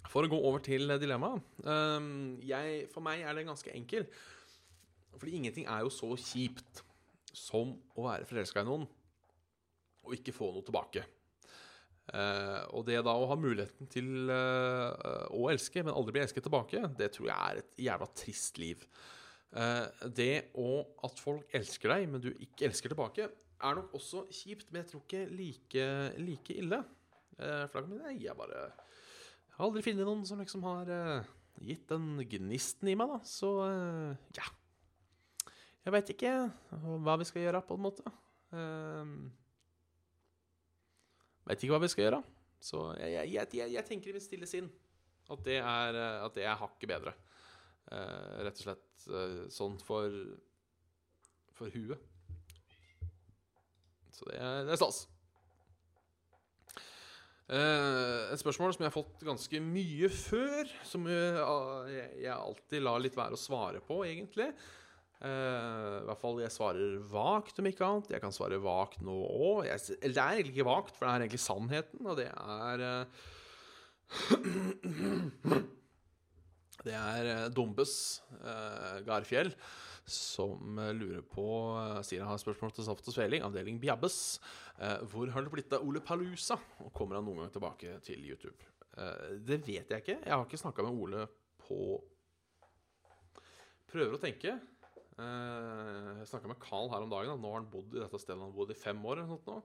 [0.08, 1.44] For å gå over til dilemmaet.
[1.68, 2.38] Um,
[2.94, 4.08] for meg er det ganske enkel.
[5.18, 6.86] Fordi ingenting er jo så kjipt
[7.38, 8.88] som å være forelska i noen
[10.08, 11.04] og ikke få noe tilbake.
[12.08, 16.46] Uh, og det da å ha muligheten til uh, å elske, men aldri bli elsket
[16.48, 18.86] tilbake, det tror jeg er et jævla trist liv.
[19.52, 19.84] Uh,
[20.16, 24.70] det og at folk elsker deg, men du ikke elsker tilbake, er nok også kjipt,
[24.72, 25.88] men jeg tror ikke like,
[26.22, 26.84] like ille.
[27.38, 30.92] for da kan jeg bare Jeg har aldri funnet noen som liksom har
[31.66, 33.20] gitt den gnisten i meg, da.
[33.26, 33.50] Så
[34.38, 34.46] ja.
[35.88, 36.32] Jeg veit ikke
[37.00, 38.12] hva vi skal gjøre, på en måte.
[38.52, 39.12] Um,
[41.48, 42.18] Veit ikke hva vi skal gjøre.
[42.60, 44.66] Så jeg, jeg, jeg, jeg tenker i mitt stille sinn
[45.32, 47.14] at det er, eh, at det er hakket bedre.
[47.88, 50.12] Uh, rett og slett uh, sånn for
[51.56, 52.02] for huet.
[54.12, 55.06] Så det er, det er stas.
[57.48, 63.16] Uh, et spørsmål som jeg har fått ganske mye før, som jeg alltid lar litt
[63.16, 64.50] være å svare på, egentlig.
[65.18, 68.12] Uh, I hvert fall jeg svarer vagt, om ikke annet.
[68.14, 69.66] Jeg kan svare vagt nå òg.
[69.66, 73.06] Eller det er egentlig ikke vagt, for det er egentlig sannheten, og det er uh,
[76.88, 78.22] Det er uh, Dombes
[79.04, 79.50] Garfjell
[80.08, 81.44] som lurer på
[82.08, 84.40] Sier han har spørsmål til Saft og Sveling, avdeling Bjabbes.
[85.12, 86.56] hvor har det blitt av Ole Palusa?
[86.86, 88.56] Og kommer han noen gang tilbake til YouTube?
[89.44, 90.16] det vet jeg ikke.
[90.24, 91.26] Jeg har ikke snakka med Ole
[91.60, 92.00] på
[93.92, 94.56] Prøver å tenke.
[95.18, 97.40] Uh, jeg snakka med Carl her om dagen.
[97.42, 99.24] Nå har han bodd i dette stedet han har bodd i fem år.
[99.26, 99.62] uh,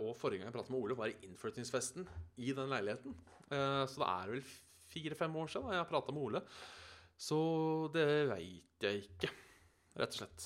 [0.00, 2.08] Og Forrige gang jeg pratet med Ole, var i innflyttingsfesten
[2.40, 3.16] i den leiligheten.
[3.52, 4.46] Uh, så det er vel
[4.88, 6.42] fire-fem år siden jeg prata med Ole.
[7.18, 7.38] Så
[7.92, 9.32] det veit jeg ikke,
[9.98, 10.44] rett og slett.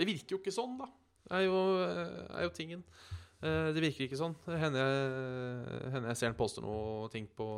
[0.00, 0.88] Det virker jo ikke sånn, da.
[1.26, 2.80] Det er jo, er jo tingen.
[3.44, 4.32] det virker ikke sånn.
[4.48, 7.50] Hender jeg, jeg ser han poster noe ting på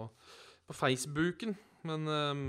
[0.73, 1.57] på Facebooken.
[1.87, 2.47] Men um,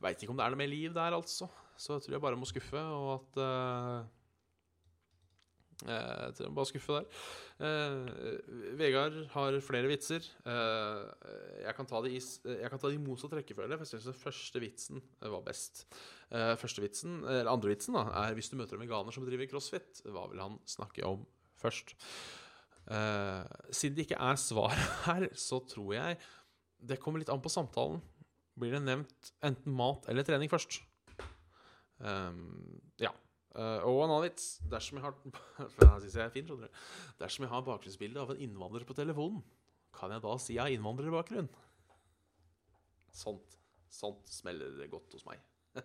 [0.00, 1.48] veit ikke om det er noe mer liv der, altså.
[1.80, 4.08] Så jeg tror jeg bare må skuffe, og at uh,
[5.80, 7.06] jeg tror jeg bare skuffe der.
[7.60, 10.24] Uh, Vegard har flere vitser.
[10.44, 11.08] Uh,
[11.64, 14.10] jeg, kan ta det i, jeg kan ta det i motsatt rekkefølge, for jeg syns
[14.10, 15.86] den første vitsen var best.
[16.28, 19.48] Uh, første vitsen, eller andre vitsen da, er hvis du møter en veganer som driver
[19.50, 21.26] crossfit, hva vil han snakke om
[21.60, 21.96] først?
[23.70, 24.72] siden det ikke er svar
[25.06, 26.16] her, så tror jeg
[26.80, 28.00] det kommer litt an på samtalen.
[28.60, 30.80] Blir det nevnt enten mat eller trening først?
[32.00, 33.12] Um, ja.
[33.50, 34.58] Uh, og en annen vits.
[34.70, 35.14] Dersom jeg har
[36.14, 36.68] jeg er
[37.20, 39.42] Dersom jeg har bakgrunnsbilde av en innvandrer på telefonen,
[39.96, 41.50] kan jeg da si jeg har innvandrerbakgrunn?
[43.16, 43.58] Sånt.
[43.90, 45.40] Sånt smeller det godt hos meg.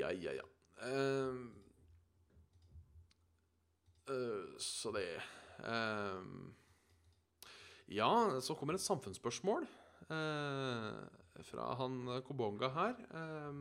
[0.00, 0.46] ja, ja, ja.
[0.86, 1.50] Um,
[4.08, 5.08] uh, så det
[5.60, 6.54] um,
[7.86, 9.66] ja, så kommer et samfunnsspørsmål
[10.10, 10.94] eh,
[11.46, 12.96] fra han Kobonga her.
[13.20, 13.54] Eh,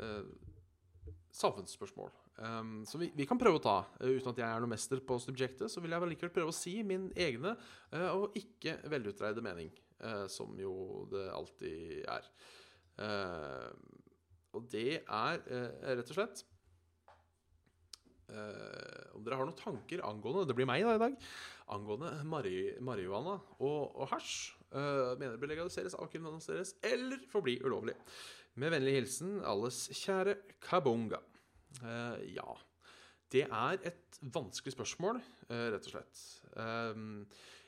[0.00, 0.22] eh,
[1.34, 2.12] samfunnsspørsmål.
[2.34, 5.20] Um, så vi, vi, kan prøve å ta, uten at jeg er noe mester på
[5.22, 7.52] subjektet, så vil jeg likevel prøve å si min egne
[8.10, 9.70] og ikke velutreide mening,
[10.30, 12.26] som jo det alltid er.
[14.50, 15.44] og det er
[15.94, 16.42] rett og slett
[18.24, 21.16] Uh, om dere har noen tanker angående Det blir meg da i dag.
[21.74, 24.54] Angående marihuana og, og hasj.
[24.72, 27.96] Uh, mener det bør legaliseres, avkriminaliseres eller forbli ulovlig.
[28.60, 31.20] Med vennlig hilsen alles kjære Kabunga.
[31.82, 32.48] Uh, ja.
[33.34, 35.16] Det er et vanskelig spørsmål,
[35.50, 36.20] rett og slett.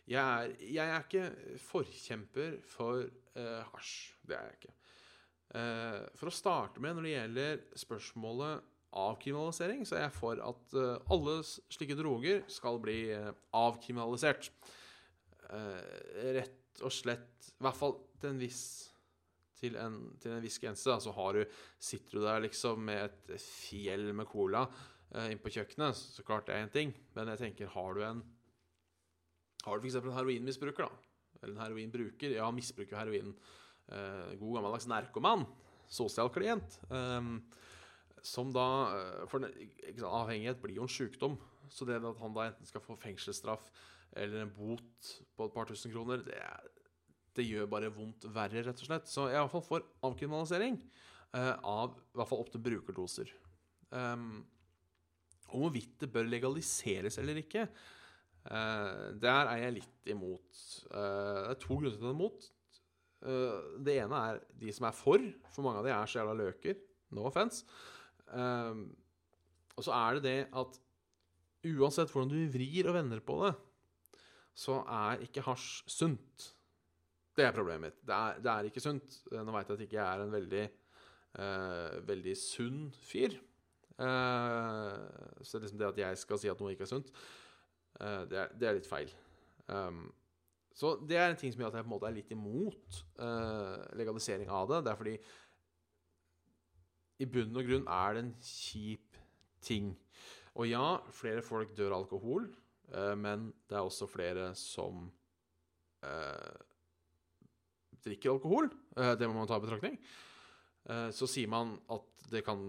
[0.06, 3.02] Jeg er, jeg, er, ikke forkjemper for
[3.72, 3.96] hasj.
[4.22, 4.74] Det er jeg ikke.
[6.20, 11.12] for å starte med, når det gjelder spørsmålet avkriminalisering, så er jeg for at uh,
[11.12, 14.50] alle slike droger skal bli uh, avkriminalisert.
[15.46, 15.80] Uh,
[16.36, 18.62] rett og slett I hvert fall til en viss
[19.56, 20.96] til en, til en viss grense.
[21.00, 21.42] Så du,
[21.80, 26.48] sitter du der liksom med et fjell med cola uh, inn på kjøkkenet, så klart
[26.48, 26.92] det er én ting.
[27.16, 28.24] Men jeg tenker, har du en
[29.66, 29.96] Har du f.eks.
[29.98, 31.40] en heroinmisbruker, da?
[31.40, 32.36] Eller en heroinbruker?
[32.36, 33.32] Ja, misbruker heroin.
[34.38, 35.42] god gammeldags narkoman.
[35.88, 36.78] Sosial klient.
[36.90, 37.40] Um,
[38.26, 41.36] som da eh, For avhengighet blir jo en sykdom.
[41.72, 43.70] Så det at han da enten skal få fengselsstraff
[44.16, 46.38] eller en bot på et par tusen kroner, det,
[47.36, 49.10] det gjør bare vondt verre, rett og slett.
[49.10, 50.78] Så jeg er iallfall for avkriminalisering
[51.36, 53.32] eh, av i hvert fall opp til brukerdoser.
[53.90, 54.40] Um,
[55.52, 57.66] og hvorvidt det bør legaliseres eller ikke,
[58.48, 60.62] uh, der er jeg litt imot.
[60.90, 62.48] Uh, det er to grunner til at jeg er imot.
[63.26, 66.38] Uh, det ene er de som er for, for mange av de er så jævla
[66.40, 66.80] løker.
[67.14, 67.62] No offense.
[68.34, 68.88] Um,
[69.76, 70.80] og så er det det at
[71.66, 73.54] uansett hvordan du vrir og vender på det,
[74.56, 76.50] så er ikke hasj sunt.
[77.36, 77.98] Det er problemet mitt.
[78.06, 79.18] Det er, det er ikke sunt.
[79.32, 80.62] Nå veit jeg at jeg ikke er en veldig,
[81.36, 83.36] uh, veldig sunn fyr.
[83.96, 87.12] Uh, så liksom det at jeg skal si at noe ikke er sunt,
[88.00, 89.12] uh, det, er, det, er, litt feil.
[89.68, 90.06] Um,
[90.76, 92.98] så det er en ting som gjør at jeg på en måte er litt imot
[93.96, 94.82] legalisering av det.
[94.84, 95.14] Det er fordi
[97.22, 99.20] i bunn og grunn er det en kjip
[99.64, 99.92] ting.
[100.56, 102.48] Og ja, flere folk dør av alkohol,
[102.92, 105.06] eh, men det er også flere som
[106.06, 106.56] eh,
[108.06, 108.70] drikker alkohol.
[108.96, 109.98] Eh, det må man ta i betraktning.
[110.88, 112.60] Eh, så sier man at det kan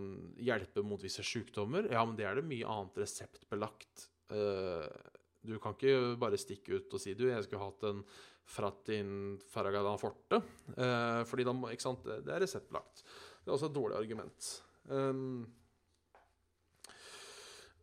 [0.43, 1.88] hjelpe mot visse sykdommer.
[1.93, 4.10] Ja, men det er det mye annet reseptbelagt.
[4.28, 8.02] Du kan ikke bare stikke ut og si du, jeg skulle hatt en
[8.48, 10.41] Fratin Faragadan Forte.
[10.76, 13.02] Fordi da, ikke sant, det er reseptbelagt.
[13.48, 14.48] Det er også et dårlig argument.
[14.91, 15.45] Um,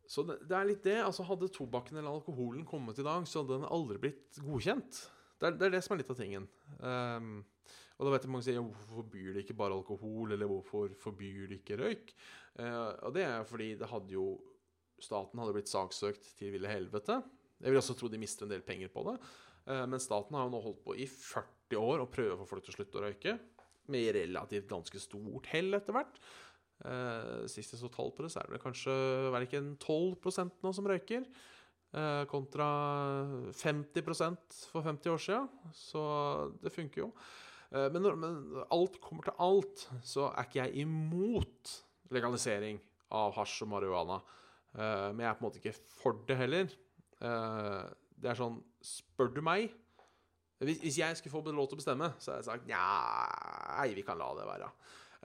[0.05, 0.99] så det, det, er litt det.
[1.01, 4.99] altså Hadde tobakken eller alkoholen kommet i dag, så hadde den aldri blitt godkjent.
[5.41, 6.45] Det er det, er det som er litt av tingen.
[6.85, 7.39] Um,
[7.97, 11.49] og da vet jeg mange sier hvorfor forbyr de ikke bare alkohol, eller hvorfor forbyr
[11.49, 12.13] de ikke røyk?
[12.61, 14.35] Uh, og det er fordi det hadde jo
[15.01, 17.17] Staten hadde blitt saksøkt til ville helvete.
[17.57, 19.17] Jeg vil også tro de mister en del penger på det.
[19.65, 22.53] Uh, men staten har jo nå holdt på i 40 år å prøve å få
[22.53, 23.39] folk til å slutte å røyke
[23.93, 26.21] med relativt ganske stort hell etter hvert.
[26.85, 29.75] Uh, sist jeg så tall på det, så er det kanskje er det ikke en
[29.79, 31.27] 12 nå som røyker.
[31.95, 32.67] Uh, kontra
[33.55, 35.49] 50% for 50 år siden.
[35.73, 36.03] Så
[36.63, 37.11] det funker jo.
[37.71, 38.41] Uh, men når men
[38.75, 41.77] alt kommer til alt, så er ikke jeg imot
[42.15, 42.83] legalisering
[43.15, 44.19] av hasj og marihuana.
[44.75, 46.67] men jeg er på en måte ikke for det heller.
[47.21, 49.71] det er sånn Spør du meg,
[50.63, 54.05] hvis, hvis, jeg skulle få lov til å bestemme, så hadde jeg sagt nei, vi
[54.07, 54.69] kan la det være.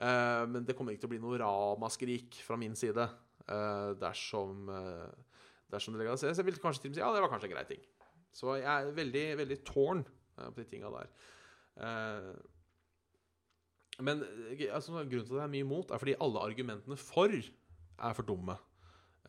[0.00, 4.70] Uh, men det kommer ikke til å bli noe ramaskrik fra min side uh, dersom,
[4.72, 5.10] uh,
[5.70, 6.40] dersom det legaliseres.
[6.40, 7.82] Jeg ville kanskje til og med si ja, det var kanskje en grei ting.
[8.34, 10.02] Så jeg er veldig, veldig tårn
[10.40, 11.08] på de tinga der.
[14.00, 14.22] men
[14.70, 18.24] altså, grunnen til at jeg er mye imot, er fordi alle argumentene for er for
[18.24, 18.54] dumme.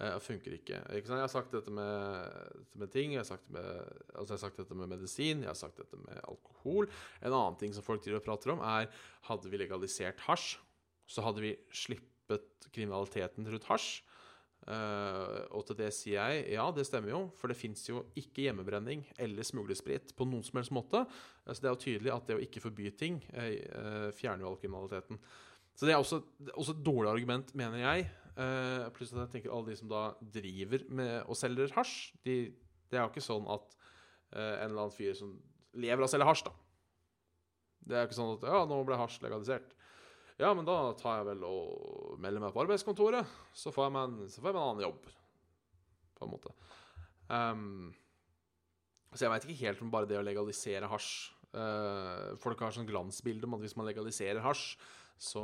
[0.01, 0.79] Uh, funker ikke.
[0.97, 3.65] ikke jeg har sagt dette med, med ting, jeg har, med,
[4.15, 6.87] altså jeg har, sagt dette med medisin, jeg har sagt dette med alkohol.
[7.21, 8.89] En annen ting som folk og prater om, er
[9.27, 10.55] hadde vi legalisert hasj,
[11.05, 13.99] så hadde vi slippet kriminaliteten rundt hasj.
[14.61, 18.43] Uh, og til det sier jeg ja, det stemmer jo, for det fins jo ikke
[18.45, 21.03] hjemmebrenning eller smuglesprit på noen som helst måte.
[21.45, 24.59] Så det er jo tydelig at det å ikke forby ting uh, fjerner jo all
[24.61, 25.21] kriminaliteten.
[25.77, 26.23] Så det er også,
[26.53, 28.09] også et dårlig argument, mener jeg.
[28.31, 30.01] Uh, pluss at jeg tenker alle de som da
[30.33, 32.35] driver med og selger hasj, de,
[32.87, 35.33] det er jo ikke sånn at uh, en eller annen fyr som
[35.75, 36.53] lever av å selge hasj, da
[37.81, 39.75] Det er jo ikke sånn at ja, nå ble hasj legalisert.
[40.39, 44.07] Ja, men da tar jeg vel og melder meg på arbeidskontoret, så får jeg meg
[44.07, 45.11] en, jeg meg en annen jobb.
[46.17, 46.55] På en måte.
[47.27, 47.91] Um,
[49.11, 51.11] så jeg veit ikke helt om bare det å legalisere hasj
[51.55, 54.77] uh, Folk har sånn glansbilde om at hvis man legaliserer hasj,
[55.21, 55.43] så,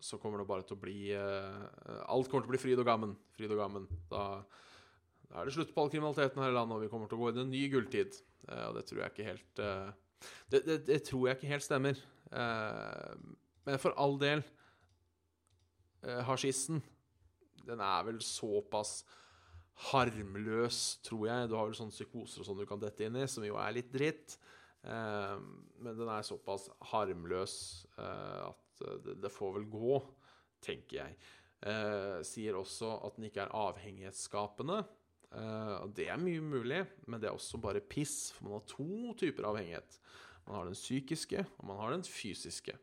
[0.00, 1.64] så, kommer det bare til å bli uh,
[2.06, 3.16] Alt kommer til å bli fryd og gammen.
[3.34, 3.88] Fryd og gammen.
[4.10, 4.24] Da,
[5.26, 7.24] da, er det slutt på all kriminaliteten her i landet, og vi kommer til å
[7.24, 8.20] gå inn i en ny gulltid.
[8.46, 9.88] Uh, og det tror jeg ikke helt uh,
[10.52, 11.98] det, det, det, tror jeg ikke helt stemmer.
[12.28, 14.42] men for all del
[16.02, 16.80] uh, Hasjissen,
[17.66, 19.00] den er vel såpass
[19.90, 21.50] harmløs, tror jeg.
[21.50, 23.76] Du har vel sånne psykoser og sånn du kan dette inn i, som jo er
[23.76, 24.38] litt dritt.
[24.82, 27.54] men den er såpass harmløs
[27.98, 29.98] at Eh, det, det, får vel gå,
[30.64, 31.18] tenker jeg.
[31.66, 34.82] Eh, sier også at den ikke er avhengighetsskapende.
[35.28, 38.68] Eh, og det er mye mulig, men det er også bare piss, for man har
[38.70, 39.98] to typer avhengighet.
[40.46, 42.78] Man har den psykiske, og man har den fysiske.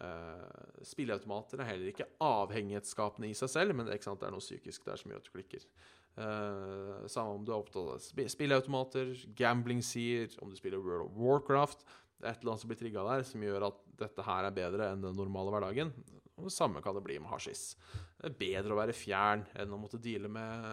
[0.00, 4.42] Eh, spilleautomater er heller ikke avhengighetsskapende i seg selv, men det, sant, det er noe
[4.42, 5.66] psykisk der som gjør at du klikker.
[6.20, 11.14] Uh, samme om du er opptatt av spilleautomater, gambling sier, om du spiller World of
[11.16, 11.84] Warcraft.
[12.20, 14.56] Det er et eller annet som blir trigga der, som gjør at dette her er
[14.56, 15.92] bedre enn den normale hverdagen.
[16.36, 17.74] Og det samme kan det bli med hasjis.
[18.20, 20.68] Det er bedre å være fjern enn å måtte deale med,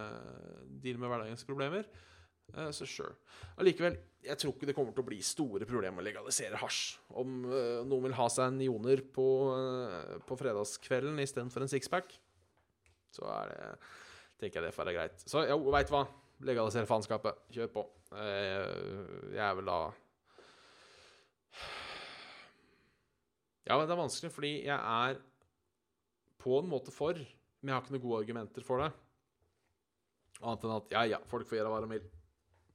[0.84, 1.90] deale med hverdagens problemer.
[2.56, 3.18] Uh, så sure.
[3.60, 6.96] Allikevel, jeg tror ikke det kommer til å bli store problemer å legalisere hasj.
[7.20, 12.16] Om uh, noen vil ha seg en joner på, uh, på fredagskvelden istedenfor en sixpack,
[13.18, 13.72] så er det
[14.42, 15.24] tenker jeg det får være greit.
[15.26, 16.06] Så jo, veit hva.
[16.46, 17.40] Legalisere faenskapet.
[17.54, 17.84] Kjør på.
[18.14, 19.78] Eh, jeg er vel da
[23.68, 25.18] Ja, men det er vanskelig, fordi jeg er
[26.40, 28.92] på en måte for, men jeg har ikke noen gode argumenter for det.
[30.38, 32.08] Annet enn at ja, ja, folk får gjøre hva de vil.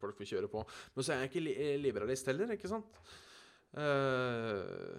[0.03, 0.65] Folk får kjøre på.
[0.93, 3.01] Men så er jeg ikke li liberalist heller, ikke sant?
[3.73, 4.99] Uh,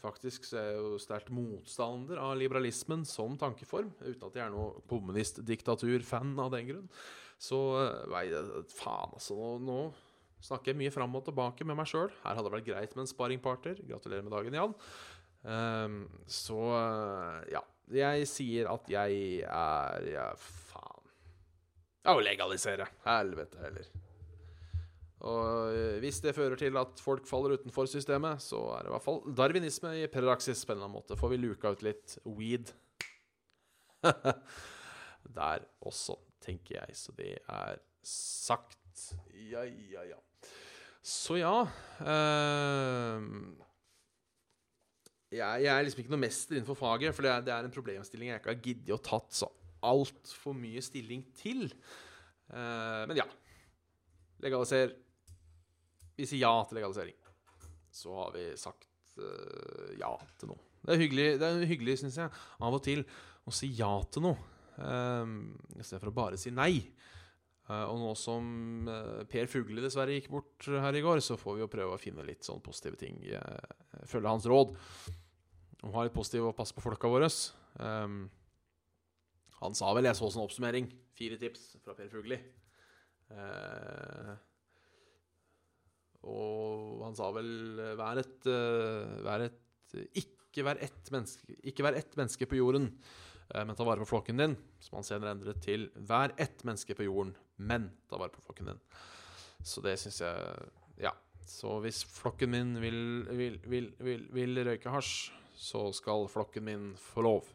[0.00, 4.54] faktisk så er jeg jo sterkt motstander av liberalismen som tankeform, uten at jeg er
[4.54, 6.90] noe kommunistdiktatur-fan av den grunn.
[7.38, 7.60] Så
[8.10, 8.24] nei,
[8.74, 9.36] faen, altså.
[9.38, 9.78] Nå, nå,
[10.44, 12.10] snakker mye fram og tilbake med meg sjøl.
[12.22, 13.80] Her hadde det vært greit med en sparringpartner.
[13.88, 14.76] Gratulerer med dagen, Jan.
[15.48, 16.60] Um, så
[17.52, 17.64] ja.
[17.88, 21.06] Jeg sier at jeg er Ja, faen.
[22.04, 22.88] Ja, å legalisere.
[23.06, 23.88] Helvete heller.
[25.28, 29.06] Og hvis det fører til at folk faller utenfor systemet, så er det i hvert
[29.06, 31.18] fall darwinisme i praksis på en eller annen måte.
[31.18, 32.70] Får vi luka ut litt weed
[35.40, 36.14] der også,
[36.44, 36.96] tenker jeg.
[36.96, 38.78] Så det er sagt.
[39.34, 40.20] Ja, ja, ja.
[41.08, 43.22] Så ja uh,
[45.28, 47.72] jeg, jeg, er liksom ikke noe mester innenfor faget, for det er, det er en
[47.72, 49.48] problemstilling jeg ikke har giddet å tatt så
[49.88, 51.66] altfor mye stilling til.
[52.48, 53.26] Uh, men ja.
[54.42, 54.94] Legaliser.
[56.18, 57.18] Vi sier ja til legalisering.
[57.94, 58.88] Så har vi sagt
[59.20, 60.64] uh, ja til noe.
[60.80, 62.32] Det er hyggelig, det hyggelig syns jeg,
[62.64, 63.04] av og til
[63.48, 64.38] å si ja til noe,
[64.80, 65.40] um,
[65.74, 66.86] i stedet for å bare si nei.
[67.68, 71.58] Uh, og nå som uh, Per Fugli dessverre gikk bort her i går, så får
[71.58, 73.20] vi jo prøve å finne litt sånn positive ting.
[73.28, 74.72] Uh, følge hans råd.
[75.84, 77.28] Og ha litt positiv og passe på folka våre.
[77.78, 78.24] Um,
[79.58, 80.88] han sa vel, jeg så sånn oppsummering,
[81.18, 82.38] fire tips fra Per Fugli.
[83.28, 84.34] Uh,
[86.28, 91.84] og han sa vel eh, Vær et, uh, vær et Ikke vær ett menneske, ikke
[91.86, 92.88] vær ett menneske på jorden,
[93.52, 94.56] uh, men ta vare på flokken din.
[94.82, 98.72] Som han senere endret til Vær ett menneske på jorden, men ta vare på flokken
[98.72, 98.82] din.
[99.66, 100.68] Så det syns jeg
[101.02, 101.14] Ja.
[101.48, 102.98] Så hvis flokken min vil,
[103.32, 107.48] vil, vil, vil, vil røyke hasj, så skal flokken min få lov.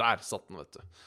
[0.00, 1.02] Der satt den, vet du.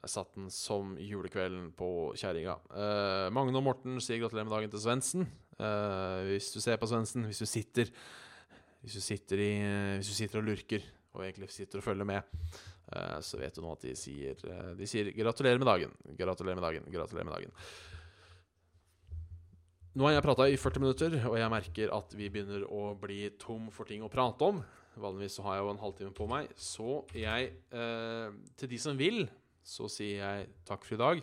[0.00, 2.56] Jeg satt den som julekvelden på kjerringa.
[2.72, 5.28] Eh, Magne og Morten sier gratulerer med dagen til Svendsen.
[5.60, 7.92] Eh, hvis du ser på Svendsen, hvis du sitter
[8.80, 9.52] Hvis du sitter, i,
[10.00, 12.22] hvis du sitter og lurker og egentlig sitter og følger med,
[13.22, 14.34] så vet du nå at de sier,
[14.74, 15.94] de sier 'gratulerer med dagen'.
[16.18, 16.88] Gratulerer med dagen.
[16.90, 17.52] Gratulerer med dagen.
[19.94, 23.30] Nå har jeg prata i 40 minutter, og jeg merker at vi begynner å bli
[23.38, 24.62] tom for ting å prate om.
[24.96, 26.50] Vanligvis så har jeg jo en halvtime på meg.
[26.56, 27.54] Så jeg,
[28.56, 29.28] til de som vil
[29.66, 31.22] så sier jeg takk for i dag.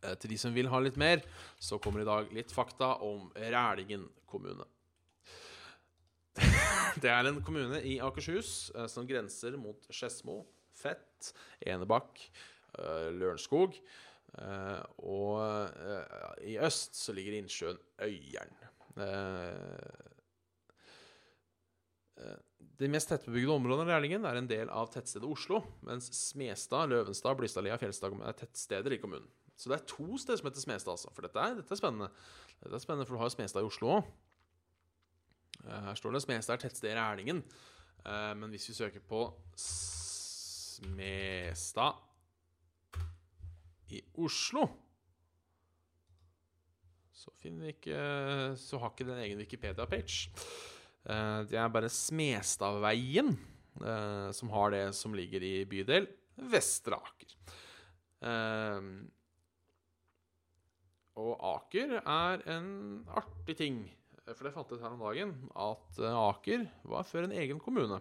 [0.00, 1.22] Eh, til de som vil ha litt mer,
[1.60, 4.66] så kommer i dag litt fakta om Rælingen kommune.
[7.02, 10.42] Det er en kommune i Akershus eh, som grenser mot Skedsmo,
[10.76, 11.32] Fett,
[11.66, 12.22] Enebakk,
[12.78, 13.80] eh, Lørenskog.
[15.02, 15.40] Og
[16.46, 18.52] i øst så ligger innsjøen Øyeren.
[22.80, 27.36] De mest tettbebygde områdene i Lærlingen er en del av tettstedet Oslo, mens Smestad, Løvenstad,
[27.36, 29.26] Blystadlia og Fjellstad er tettsteder i kommunen.
[29.60, 31.10] Så det er to steder som heter Smestad, altså.
[31.12, 32.08] For dette er, dette er spennende.
[32.62, 34.08] Dette er spennende, For du har jo Smestad i Oslo òg.
[35.66, 37.40] Eh, her står det Smestad er tettstedet i Rælingen.
[38.04, 39.20] Eh, men hvis vi søker på
[40.80, 41.94] Smestad
[43.90, 44.68] i Oslo
[47.20, 47.96] så ikke
[48.56, 50.30] Så har ikke den egen Wikipedia-page.
[51.04, 53.38] Eh, det er bare Smestadveien
[54.34, 56.08] som har det som ligger i bydel
[56.50, 57.30] Vestre Aker.
[61.16, 63.99] Og Aker er en artig ting.
[64.28, 67.98] For det fant jeg ut her om dagen at Aker var før en egen kommune.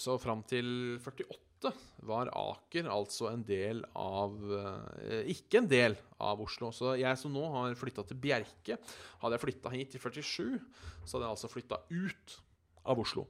[0.00, 1.72] Så fram til 48
[2.08, 6.70] var Aker altså en del av eh, Ikke en del av Oslo.
[6.72, 8.78] Så jeg som nå har flytta til Bjerke
[9.20, 10.56] Hadde jeg flytta hit i 47,
[11.04, 12.38] så hadde jeg altså flytta ut
[12.88, 13.26] av Oslo.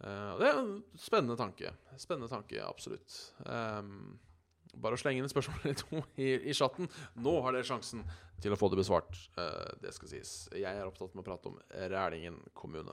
[0.00, 1.74] Det er en spennende tanke.
[2.00, 3.12] Spennende tanke, absolutt.
[4.78, 6.90] Bare å slenge inn et spørsmål eller to i, i chatten.
[7.22, 8.04] Nå har dere sjansen
[8.42, 9.12] til å få det besvart.
[9.38, 10.32] Uh, det skal sies.
[10.54, 11.56] Jeg er opptatt med å prate om
[11.92, 12.92] Rælingen kommune.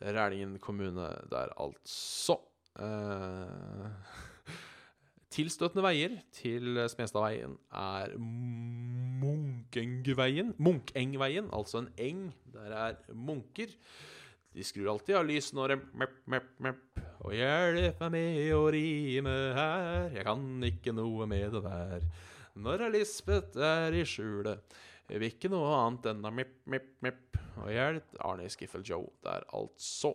[0.00, 2.40] Rælingen kommune der, altså.
[2.74, 3.86] Uh,
[5.34, 8.16] tilstøtende veier til Smestadveien er
[9.22, 10.54] Munkengveien.
[10.58, 13.68] Munkengveien, altså en eng der er munker.
[14.54, 17.02] De skrur alltid av lys når de mepp, mepp, mepp.
[17.24, 22.04] Og hjelp meg med å rime her, jeg kan ikke noe med det der.
[22.54, 24.76] Når Lisbeth er i skjulet,
[25.10, 27.40] vil ikke noe annet enn å mepp, mepp, mepp.
[27.64, 30.14] Og hjelp Arne Skiffel Joe der, altså.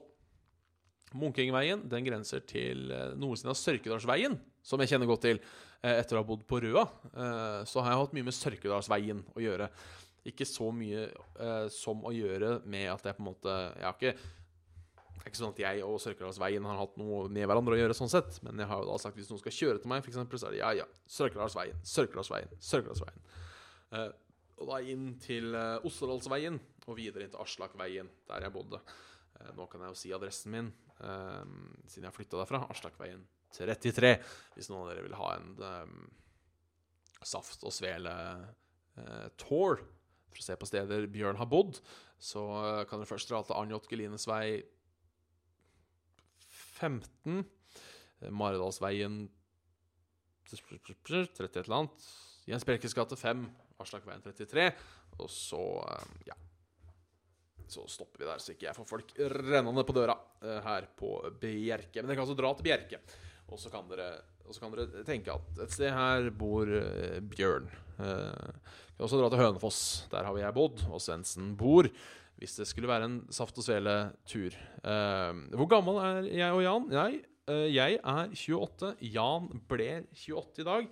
[1.18, 6.16] Munkingveien den grenser til noensinne nordsiden av Sørkedalsveien, som jeg kjenner godt til eh, etter
[6.16, 6.84] å ha bodd på Røa.
[7.10, 9.72] Eh, så har jeg hatt mye med Sørkedalsveien å gjøre.
[10.28, 13.98] Ikke så mye eh, som å gjøre med at jeg på en måte Jeg har
[13.98, 14.16] ikke
[15.20, 17.96] det er ikke sånn at jeg og Sørkedalsveien har hatt noe med hverandre å gjøre,
[17.98, 18.38] sånn sett.
[18.46, 20.56] Men jeg har jo da sagt hvis noen skal kjøre til meg, f.eks., så er
[20.56, 23.20] det ja, ja, Sørkedalsveien, Sørkedalsveien.
[24.00, 24.08] Eh,
[24.60, 26.56] og da inn til eh, Osterdalsveien
[26.88, 28.80] og videre inn til Aslakveien, der jeg bodde.
[29.36, 30.72] Eh, nå kan jeg jo si adressen min,
[31.04, 31.54] eh,
[31.92, 32.64] siden jeg flytta derfra.
[32.72, 34.16] Aslakveien 33,
[34.56, 35.94] hvis noen av dere vil ha en eh,
[37.28, 38.16] saft og svele
[38.96, 39.84] eh, tour
[40.30, 41.80] for å se på steder Bjørn har bodd,
[42.20, 44.62] så eh, kan dere først dra til Arnjot Gelines vei
[46.80, 47.44] 15.
[48.22, 49.24] eh, Maridalsveien
[50.50, 52.06] 30 et eller annet.
[52.50, 53.44] Jens Bjerkes gate 5.
[53.80, 54.70] Aslakveien 33.
[55.22, 56.38] Og så, eh, ja
[57.70, 60.16] Så stopper vi der, så ikke jeg får folk rennende på døra
[60.66, 62.02] her på Bjerke.
[62.02, 62.98] Men dere kan altså dra til Bjerke,
[63.50, 63.88] og så kan
[64.64, 67.70] kan dere tenke at et sted her bor eh, Bjørn.
[68.02, 68.54] Eh,
[68.98, 69.82] kan også dra til Hønefoss.
[70.12, 71.90] Der har vi jeg bodd, og Svendsen bor.
[72.40, 74.56] Hvis det skulle være en saft og svele-tur.
[74.56, 76.88] Eh, hvor gammel er jeg og Jan?
[76.96, 77.20] Jeg,
[77.52, 78.94] eh, jeg er 28.
[79.14, 80.88] Jan ble 28 i dag.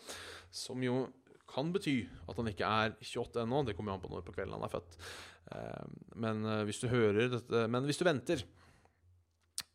[0.52, 1.06] Som jo
[1.48, 3.64] kan bety at han ikke er 28 ennå.
[3.66, 5.00] Det kommer jo an på når på kvelden han er født.
[5.56, 8.44] Eh, men eh, hvis du hører dette Men hvis du venter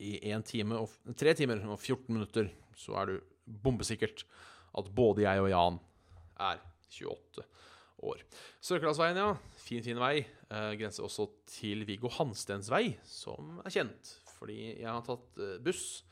[0.03, 3.17] i 1 time og, 3 timer og 14 minutter, så er du
[3.63, 4.25] bombesikkert
[4.79, 5.81] at både jeg og Jan
[6.43, 7.45] er 28
[8.03, 8.23] år.
[8.65, 9.33] Sørkedalsveien, ja.
[9.63, 10.23] Fin, fin vei.
[10.53, 14.15] Eh, grenser også til Viggo Hanstens vei, som er kjent.
[14.39, 16.03] Fordi jeg har tatt eh, buss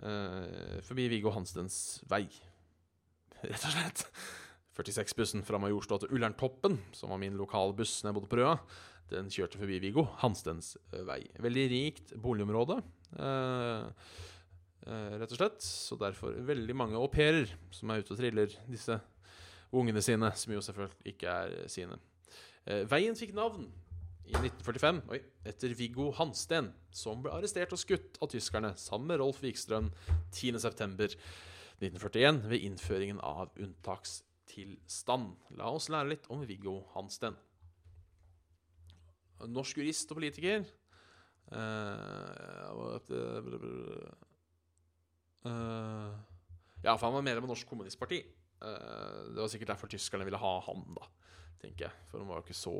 [0.00, 2.26] eh, forbi Viggo Hanstens vei,
[3.42, 4.04] rett og slett.
[4.78, 8.52] 46-bussen fra Majorstua til Ullerntoppen, som var min lokalbuss når jeg bodde på Røa,
[9.10, 10.76] den kjørte forbi Viggo Hanstens
[11.08, 11.24] vei.
[11.42, 12.76] Veldig rikt boligområde,
[14.88, 15.62] rett og slett.
[15.64, 18.96] Så derfor veldig mange au pairer som er ute og triller disse
[19.72, 21.98] ungene sine, som jo selvfølgelig ikke er sine.
[22.68, 23.72] Eh, veien fikk navn
[24.28, 29.18] i 1945 oi, etter Viggo Hansten, som ble arrestert og skutt av tyskerne sammen med
[29.22, 29.86] Rolf Wikstrøm
[30.36, 35.26] 10.9.1941 ved innføringen av unntakstilstand.
[35.56, 37.34] La oss lære litt om Viggo Hansten.
[39.48, 40.58] Norsk jurist og politiker.
[41.48, 42.68] Eh,
[45.44, 46.12] eh,
[46.84, 48.20] ja, for han var medlem av Norsk Kommunistparti.
[48.60, 51.08] Eh, det var sikkert derfor tyskerne ville ha han, da,
[51.62, 52.06] tenker jeg.
[52.10, 52.76] For han var jo ikke så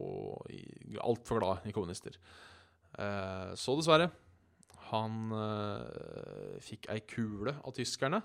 [1.04, 2.18] altfor glad i kommunister.
[3.58, 4.08] Så dessverre.
[4.88, 5.28] Han
[6.64, 8.22] fikk ei kule av tyskerne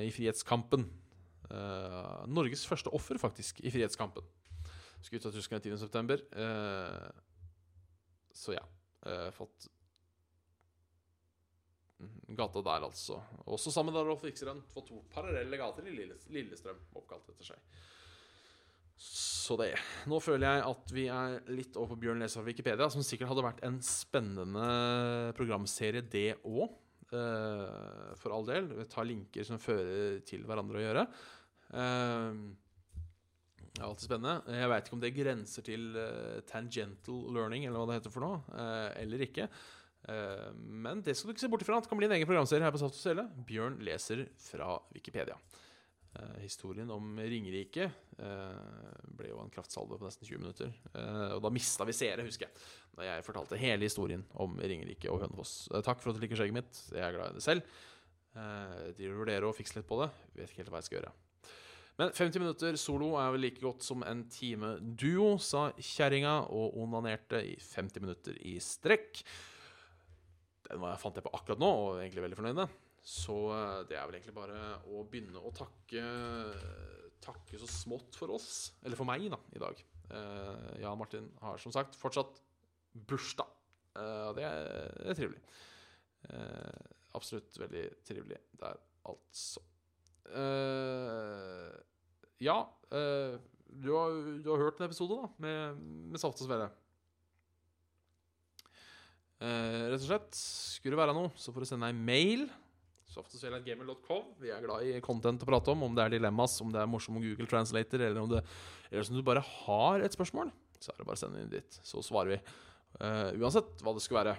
[0.00, 0.86] i frihetskampen.
[2.30, 4.24] Norges første offer, faktisk, i frihetskampen.
[5.04, 6.16] Skutt av tyskerne 10.9.
[6.32, 7.10] Uh,
[8.32, 8.64] så ja.
[9.04, 9.68] Eh, fått
[12.36, 13.18] gata der, altså.
[13.46, 17.82] Også sammen med Rolf Wikstrøm fått to parallelle gater i Lillestrøm oppkalt etter seg.
[18.96, 19.74] Så det.
[20.08, 23.44] Nå føler jeg at vi er litt over på Bjørn leser Wikipedia, som sikkert hadde
[23.44, 24.68] vært en spennende
[25.36, 26.80] programserie, det òg.
[27.14, 28.64] for all del.
[28.74, 31.02] Vi tar linker som fører til hverandre å gjøre.
[31.78, 32.38] Eh,
[33.74, 34.54] det er alltid spennende.
[34.54, 38.22] Jeg veit ikke om det grenser til eh, tangential learning, eller hva det heter for
[38.22, 39.48] noe, eh, eller ikke.
[40.14, 41.80] Eh, men det skal du ikke se bort ifra.
[41.82, 43.24] Det kan bli en egen programserie her på Saft og Sele.
[43.48, 45.38] Bjørn leser fra Wikipedia.
[46.38, 50.70] Historien om Ringerike ble jo en kraftsalve på nesten 20 minutter.
[51.34, 52.62] Og da mista vi seere, husker jeg,
[52.94, 55.56] da jeg fortalte hele historien om Ringerike og Hønefoss.
[55.82, 56.84] Takk for at du liker skjegget mitt.
[56.94, 57.66] Jeg er glad i det selv.
[58.94, 60.12] De vurderer å fikse litt på det.
[60.38, 61.16] Vet ikke helt hva jeg skal gjøre.
[62.00, 66.74] Men 50 minutter solo er vel like godt som en time duo, sa kjerringa, og
[66.82, 69.22] onanerte i 50 minutter i strekk.
[70.66, 72.68] Den var- fant jeg på akkurat nå, og egentlig veldig fornøyd med.
[73.04, 76.02] Så eh, det er vel egentlig bare å begynne å takke
[77.24, 79.78] Takke så smått for oss, eller for meg, da, i dag.
[80.10, 82.36] Uh, Jan Martin har som sagt fortsatt
[83.08, 83.48] bursdag.
[83.96, 84.66] Eh, og det er,
[84.98, 85.40] det er trivelig.
[86.28, 88.76] Uh, absolutt veldig trivelig der,
[89.08, 89.64] altså.
[90.32, 91.74] Eh,
[92.42, 93.36] ja uh,
[93.68, 96.68] du, har, du har hørt en episode da med, med Saft og Svele.
[99.42, 100.28] Uh, rett og slett.
[100.38, 102.46] Skulle det være noe, så får du sende ei mail.
[103.14, 104.32] Softogsvele.gamer.com.
[104.42, 105.84] Vi er glad i content å prate om.
[105.86, 108.42] Om det er dilemmas, om det er morsom Google Translator, eller om det
[108.90, 111.78] eller om du bare har et spørsmål, så er det bare å sende inn dit.
[111.82, 112.38] Så svarer vi.
[113.40, 114.36] Uansett hva det skulle være.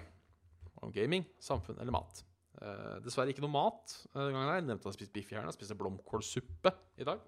[0.80, 2.22] Om gaming, samfunn eller mat.
[2.56, 4.50] Eh, dessverre ikke noe mat eh, denne gangen.
[4.54, 4.64] her.
[4.64, 5.54] Nevnte at jeg spiste biff i helga.
[5.54, 7.22] Spiste blomkålsuppe i dag.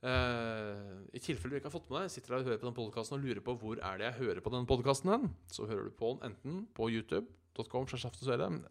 [0.00, 2.76] Uh, I tilfelle du ikke har fått med deg, sitter der og hører på den
[2.78, 5.92] podkasten og lurer på hvor er det jeg hører på denne podkasten så hører du
[5.92, 7.84] på den enten på youtube.com,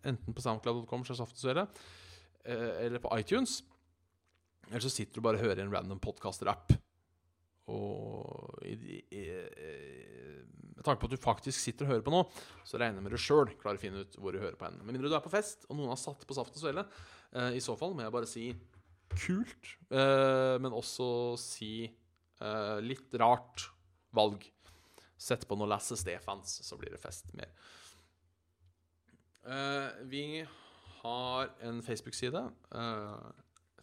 [0.10, 1.70] enten på soundcloud.com, uh,
[2.50, 3.60] eller på iTunes.
[4.72, 6.74] Eller så sitter du bare og hører en random podkaster-app.
[7.70, 9.24] Og i, i, i,
[10.80, 12.22] med tanke på at du faktisk sitter og hører på nå,
[12.68, 14.84] så regner jeg med du sjøl klarer å finne ut hvor du hører på henne.
[14.84, 16.86] Med mindre du er på fest, og noen har satt på Saft og Svele.
[17.36, 18.46] Eh, I så fall må jeg bare si
[19.20, 21.10] kult, eh, men også
[21.42, 23.68] si eh, litt rart
[24.16, 24.48] valg.
[25.20, 27.52] Sett på noe Lasse Stefans, så blir det fest mer.
[29.44, 30.24] Eh, vi
[31.02, 32.46] har en Facebook-side.
[32.72, 33.30] Eh,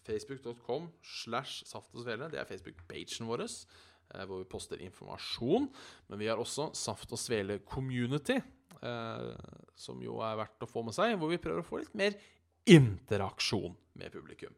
[0.07, 2.31] Facebook.com slash Saft og Svele.
[2.33, 5.69] Det er Facebook-pagen vår, eh, hvor vi poster informasjon.
[6.09, 8.39] Men vi har også Saft og Svele Community,
[8.83, 9.31] eh,
[9.75, 11.17] som jo er verdt å få med seg.
[11.19, 12.19] Hvor vi prøver å få litt mer
[12.67, 14.55] interaksjon med publikum.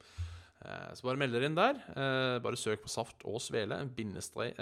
[0.64, 1.82] Eh, så bare meld dere inn der.
[2.44, 3.84] Bare søk på Saft og Svele.
[3.94, 4.56] Bindestrek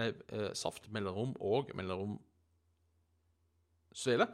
[0.55, 2.19] Saft, mellomrom og mellomrom
[3.97, 4.29] Svele.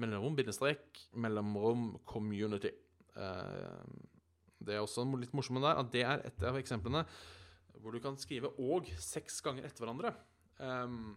[0.00, 2.70] Mellomrom, bindestrek, mellomrom community.
[3.16, 3.84] Eh,
[4.66, 7.04] det er også litt morsomt der, at det er et av eksemplene
[7.82, 10.14] hvor du kan skrive 'og' seks ganger etter hverandre.
[10.58, 11.16] Um,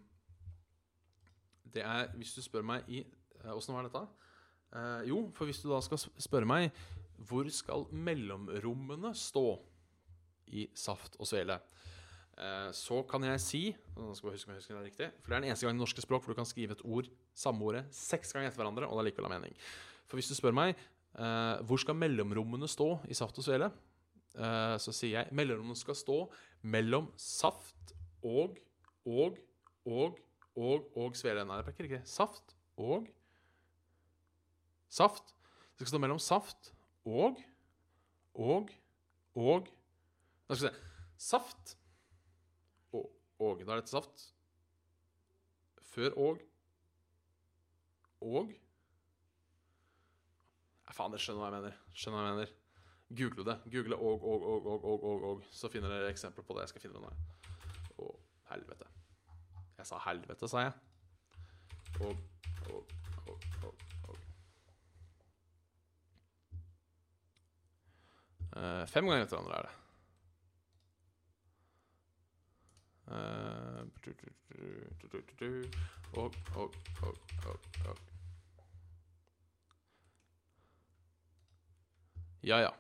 [1.73, 3.05] det er Hvis du spør meg i
[3.45, 4.07] Åssen uh, var dette?
[4.73, 6.71] Uh, jo, for hvis du da skal spørre meg
[7.15, 9.61] hvor skal mellomrommene stå
[10.47, 11.59] i saft og svele,
[12.39, 13.63] uh, så kan jeg si
[13.95, 15.83] Nå skal jeg huske jeg husker det riktig For det er den eneste gang i
[15.83, 18.97] norske språk hvor du kan skrive et ord, samme ordet, seks ganger etter hverandre, og
[18.97, 19.55] det er likevel har mening.
[20.07, 20.75] For hvis du spør meg
[21.15, 23.69] Uh, hvor skal mellomrommene stå i saft og svele?
[24.35, 26.17] Uh, så sier jeg mellomrommene skal stå
[26.67, 27.93] mellom saft
[28.25, 28.57] og
[29.05, 29.37] og
[29.85, 30.17] og
[30.55, 31.45] og og svele.
[31.47, 33.07] Nei, det er ikke Saft og
[34.91, 35.31] Saft.
[35.75, 36.73] Det skal stå mellom saft
[37.05, 37.39] og
[38.35, 38.71] og
[39.35, 39.71] og
[40.47, 40.73] Da skal vi se
[41.17, 41.77] Saft
[42.91, 43.07] og,
[43.39, 43.63] og.
[43.63, 44.27] Da er dette saft.
[45.81, 46.43] Før og
[48.21, 48.51] og
[50.93, 51.77] Faen, dere skjønner hva jeg mener.
[51.97, 52.51] Skjønner hva jeg mener.
[53.17, 53.57] Google det.
[53.71, 56.61] Google og, og, og, og, og, og, og, så finner dere eksempler på det.
[56.65, 57.11] Jeg skal finne det nå.
[58.01, 58.11] Å,
[58.51, 58.87] helvete.
[59.77, 60.73] Jeg sa helvete, sa jeg.
[62.01, 62.15] Og,
[62.71, 62.93] og,
[63.25, 63.73] og, og,
[64.09, 64.15] og.
[68.55, 69.73] Uh, fem ganger etter hverandre er det.
[73.05, 73.81] Uh,
[76.15, 77.15] og, og, og,
[77.45, 77.59] og,
[77.89, 78.14] og.
[82.45, 82.73] Ja, ja.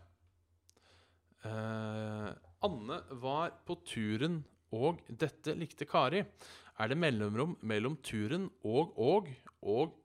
[1.41, 2.27] Eh,
[2.65, 4.43] Anne var på turen,
[4.75, 6.21] og dette likte Kari.
[6.77, 9.31] Er det mellomrom mellom turen og og
[9.65, 9.95] og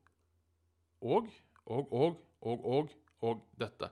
[1.03, 1.29] og
[1.67, 3.91] og og og og, og dette?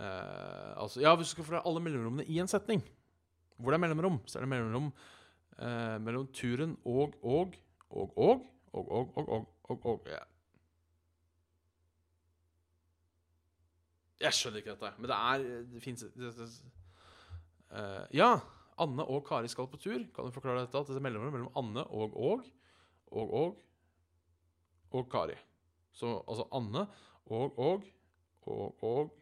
[0.00, 2.80] Eh, altså, ja, Hvis du skal få alle mellomrommene i en setning,
[3.58, 4.88] hvor det er mellomrom, så er det mellomrom
[5.58, 7.60] eh, mellom turen og og
[7.90, 10.24] og og og og og og, og, og ja.
[14.22, 14.90] Jeg skjønner ikke dette.
[14.98, 16.04] Men det er Det fins
[17.72, 18.32] uh, Ja.
[18.80, 20.00] Anne og Kari skal på tur.
[20.14, 20.78] Kan du forklare dette?
[20.78, 22.46] At det er mellomrom mellom Anne og og
[23.12, 23.58] og og
[24.92, 25.36] og Kari.
[25.92, 26.86] Så altså Anne
[27.26, 27.84] og og
[28.46, 29.18] og og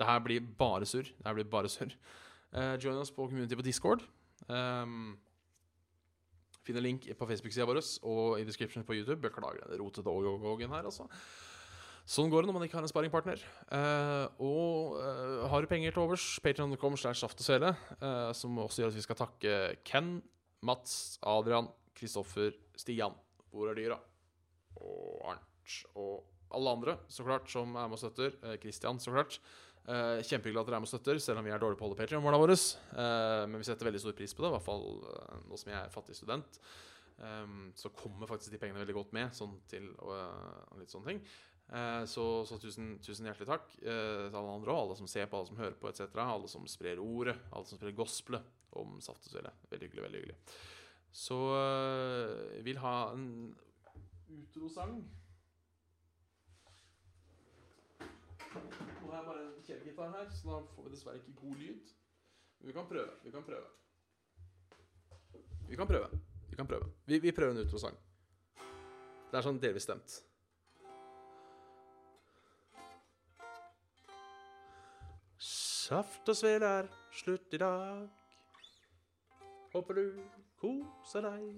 [0.00, 1.02] Det her blir bare surr.
[1.02, 1.92] Det her blir bare surr.
[2.52, 4.00] Uh, join oss på community på Discord.
[4.48, 5.18] Um,
[6.64, 9.20] finner link på Facebook-sida vår og i description på YouTube.
[9.20, 11.06] Beklager den rotete og-og-og-en her, altså.
[12.10, 13.42] Sånn går det når man ikke har en sparingpartner.
[13.70, 18.58] Uh, og uh, har du penger til overs, patreon.com slash saft og svele, uh, som
[18.58, 20.16] også gjør at vi skal takke Ken,
[20.66, 23.14] Mats, Adrian, Kristoffer, Stian,
[23.54, 24.00] Hvor er dyra?
[24.80, 25.78] Og Arnt.
[25.94, 28.34] Og alle andre, så klart, som er med og støtter.
[28.58, 29.38] Kristian, så klart.
[29.86, 31.98] Kjempehyggelig at dere er med og støtter, selv om vi er dårlige på å holde
[32.00, 32.56] Patrion-måla våre.
[33.46, 34.82] Men vi setter veldig stor pris på det, i hvert fall
[35.46, 36.58] nå som jeg er fattig student.
[37.20, 39.90] Um, så kommer faktisk de pengene veldig godt med sånn til
[40.80, 41.22] litt sånne ting.
[41.72, 45.28] Eh, så, så tusen, tusen, hjertelig takk eh, til alle andre og alle som ser
[45.30, 46.16] på, alle som hører på etc.
[46.18, 49.52] Alle som sprer ordet, alle som sprer gospelet om Saft og Svele.
[49.70, 50.02] Veldig hyggelig.
[50.02, 50.36] veldig hyggelig
[51.14, 53.28] Så uh, vil ha en
[54.34, 54.96] utrosang.
[58.50, 61.92] Nå har jeg bare en kjelegitar her, så da får vi dessverre ikke god lyd.
[62.58, 63.14] Men vi kan prøve.
[63.22, 63.68] Vi kan prøve.
[65.70, 66.20] Vi kan prøve.
[66.50, 66.90] Vi kan prøve.
[67.06, 67.94] Vi, vi prøver en utrosang.
[69.30, 70.18] Det er sånn delvis stemt.
[75.90, 78.04] Saft og svele er slutt i dag.
[79.72, 80.20] Håper du
[80.60, 81.48] koser deg.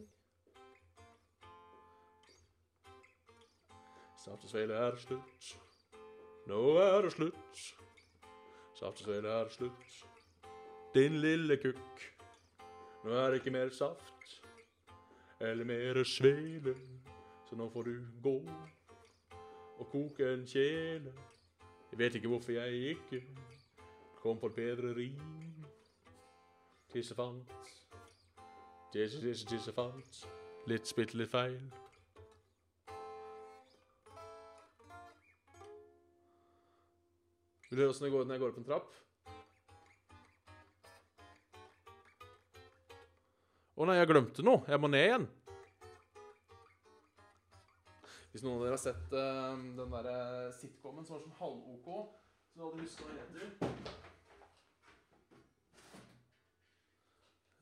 [4.22, 5.50] Saft og svele er slutt.
[6.48, 7.60] Nå er det slutt.
[8.80, 10.00] Saft og svele er slutt.
[10.94, 12.08] din lille kukk.
[13.04, 14.40] Nå er det ikke mer saft
[15.40, 16.74] eller mer svele,
[17.48, 18.36] så nå får du gå
[19.78, 21.12] og koke en kjele.
[21.90, 23.26] Jeg vet ikke hvorfor jeg ikke
[24.22, 25.18] kom på et bedre rim.
[26.92, 27.48] Tissefant,
[28.92, 30.26] tisse, tisse, tissefant.
[30.70, 31.56] Litt spitt, litt feil.
[37.66, 38.98] Vil du høre åssen det går når jeg går opp en trapp?
[43.74, 44.62] Å nei, jeg glemte noe.
[44.68, 45.26] Jeg må ned igjen.
[48.30, 51.90] Hvis noen av dere har sett uh, den der eh, sitcomen som var sånn halv-OK,
[52.52, 54.01] som alle husker hva heter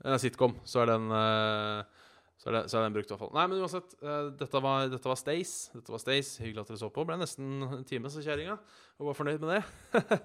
[0.05, 1.99] En sitcom, så er den eh,
[2.41, 3.35] så er, det, så er den brukt i hvert fall.
[3.37, 3.93] Nei, men uansett.
[4.01, 5.75] eh, dette var, dette var Stace.
[5.77, 6.41] Dette var Stace.
[6.41, 7.05] Hyggelig at dere så på.
[7.05, 8.57] Ble nesten en time, så kjerringa.
[9.01, 10.21] Var fornøyd med det.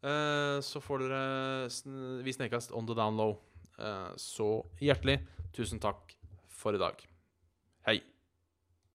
[0.00, 3.34] Eh, så får dere Vi Snekast on the down low.
[3.76, 5.18] Eh, så hjertelig
[5.52, 6.14] tusen takk
[6.48, 7.09] for i dag.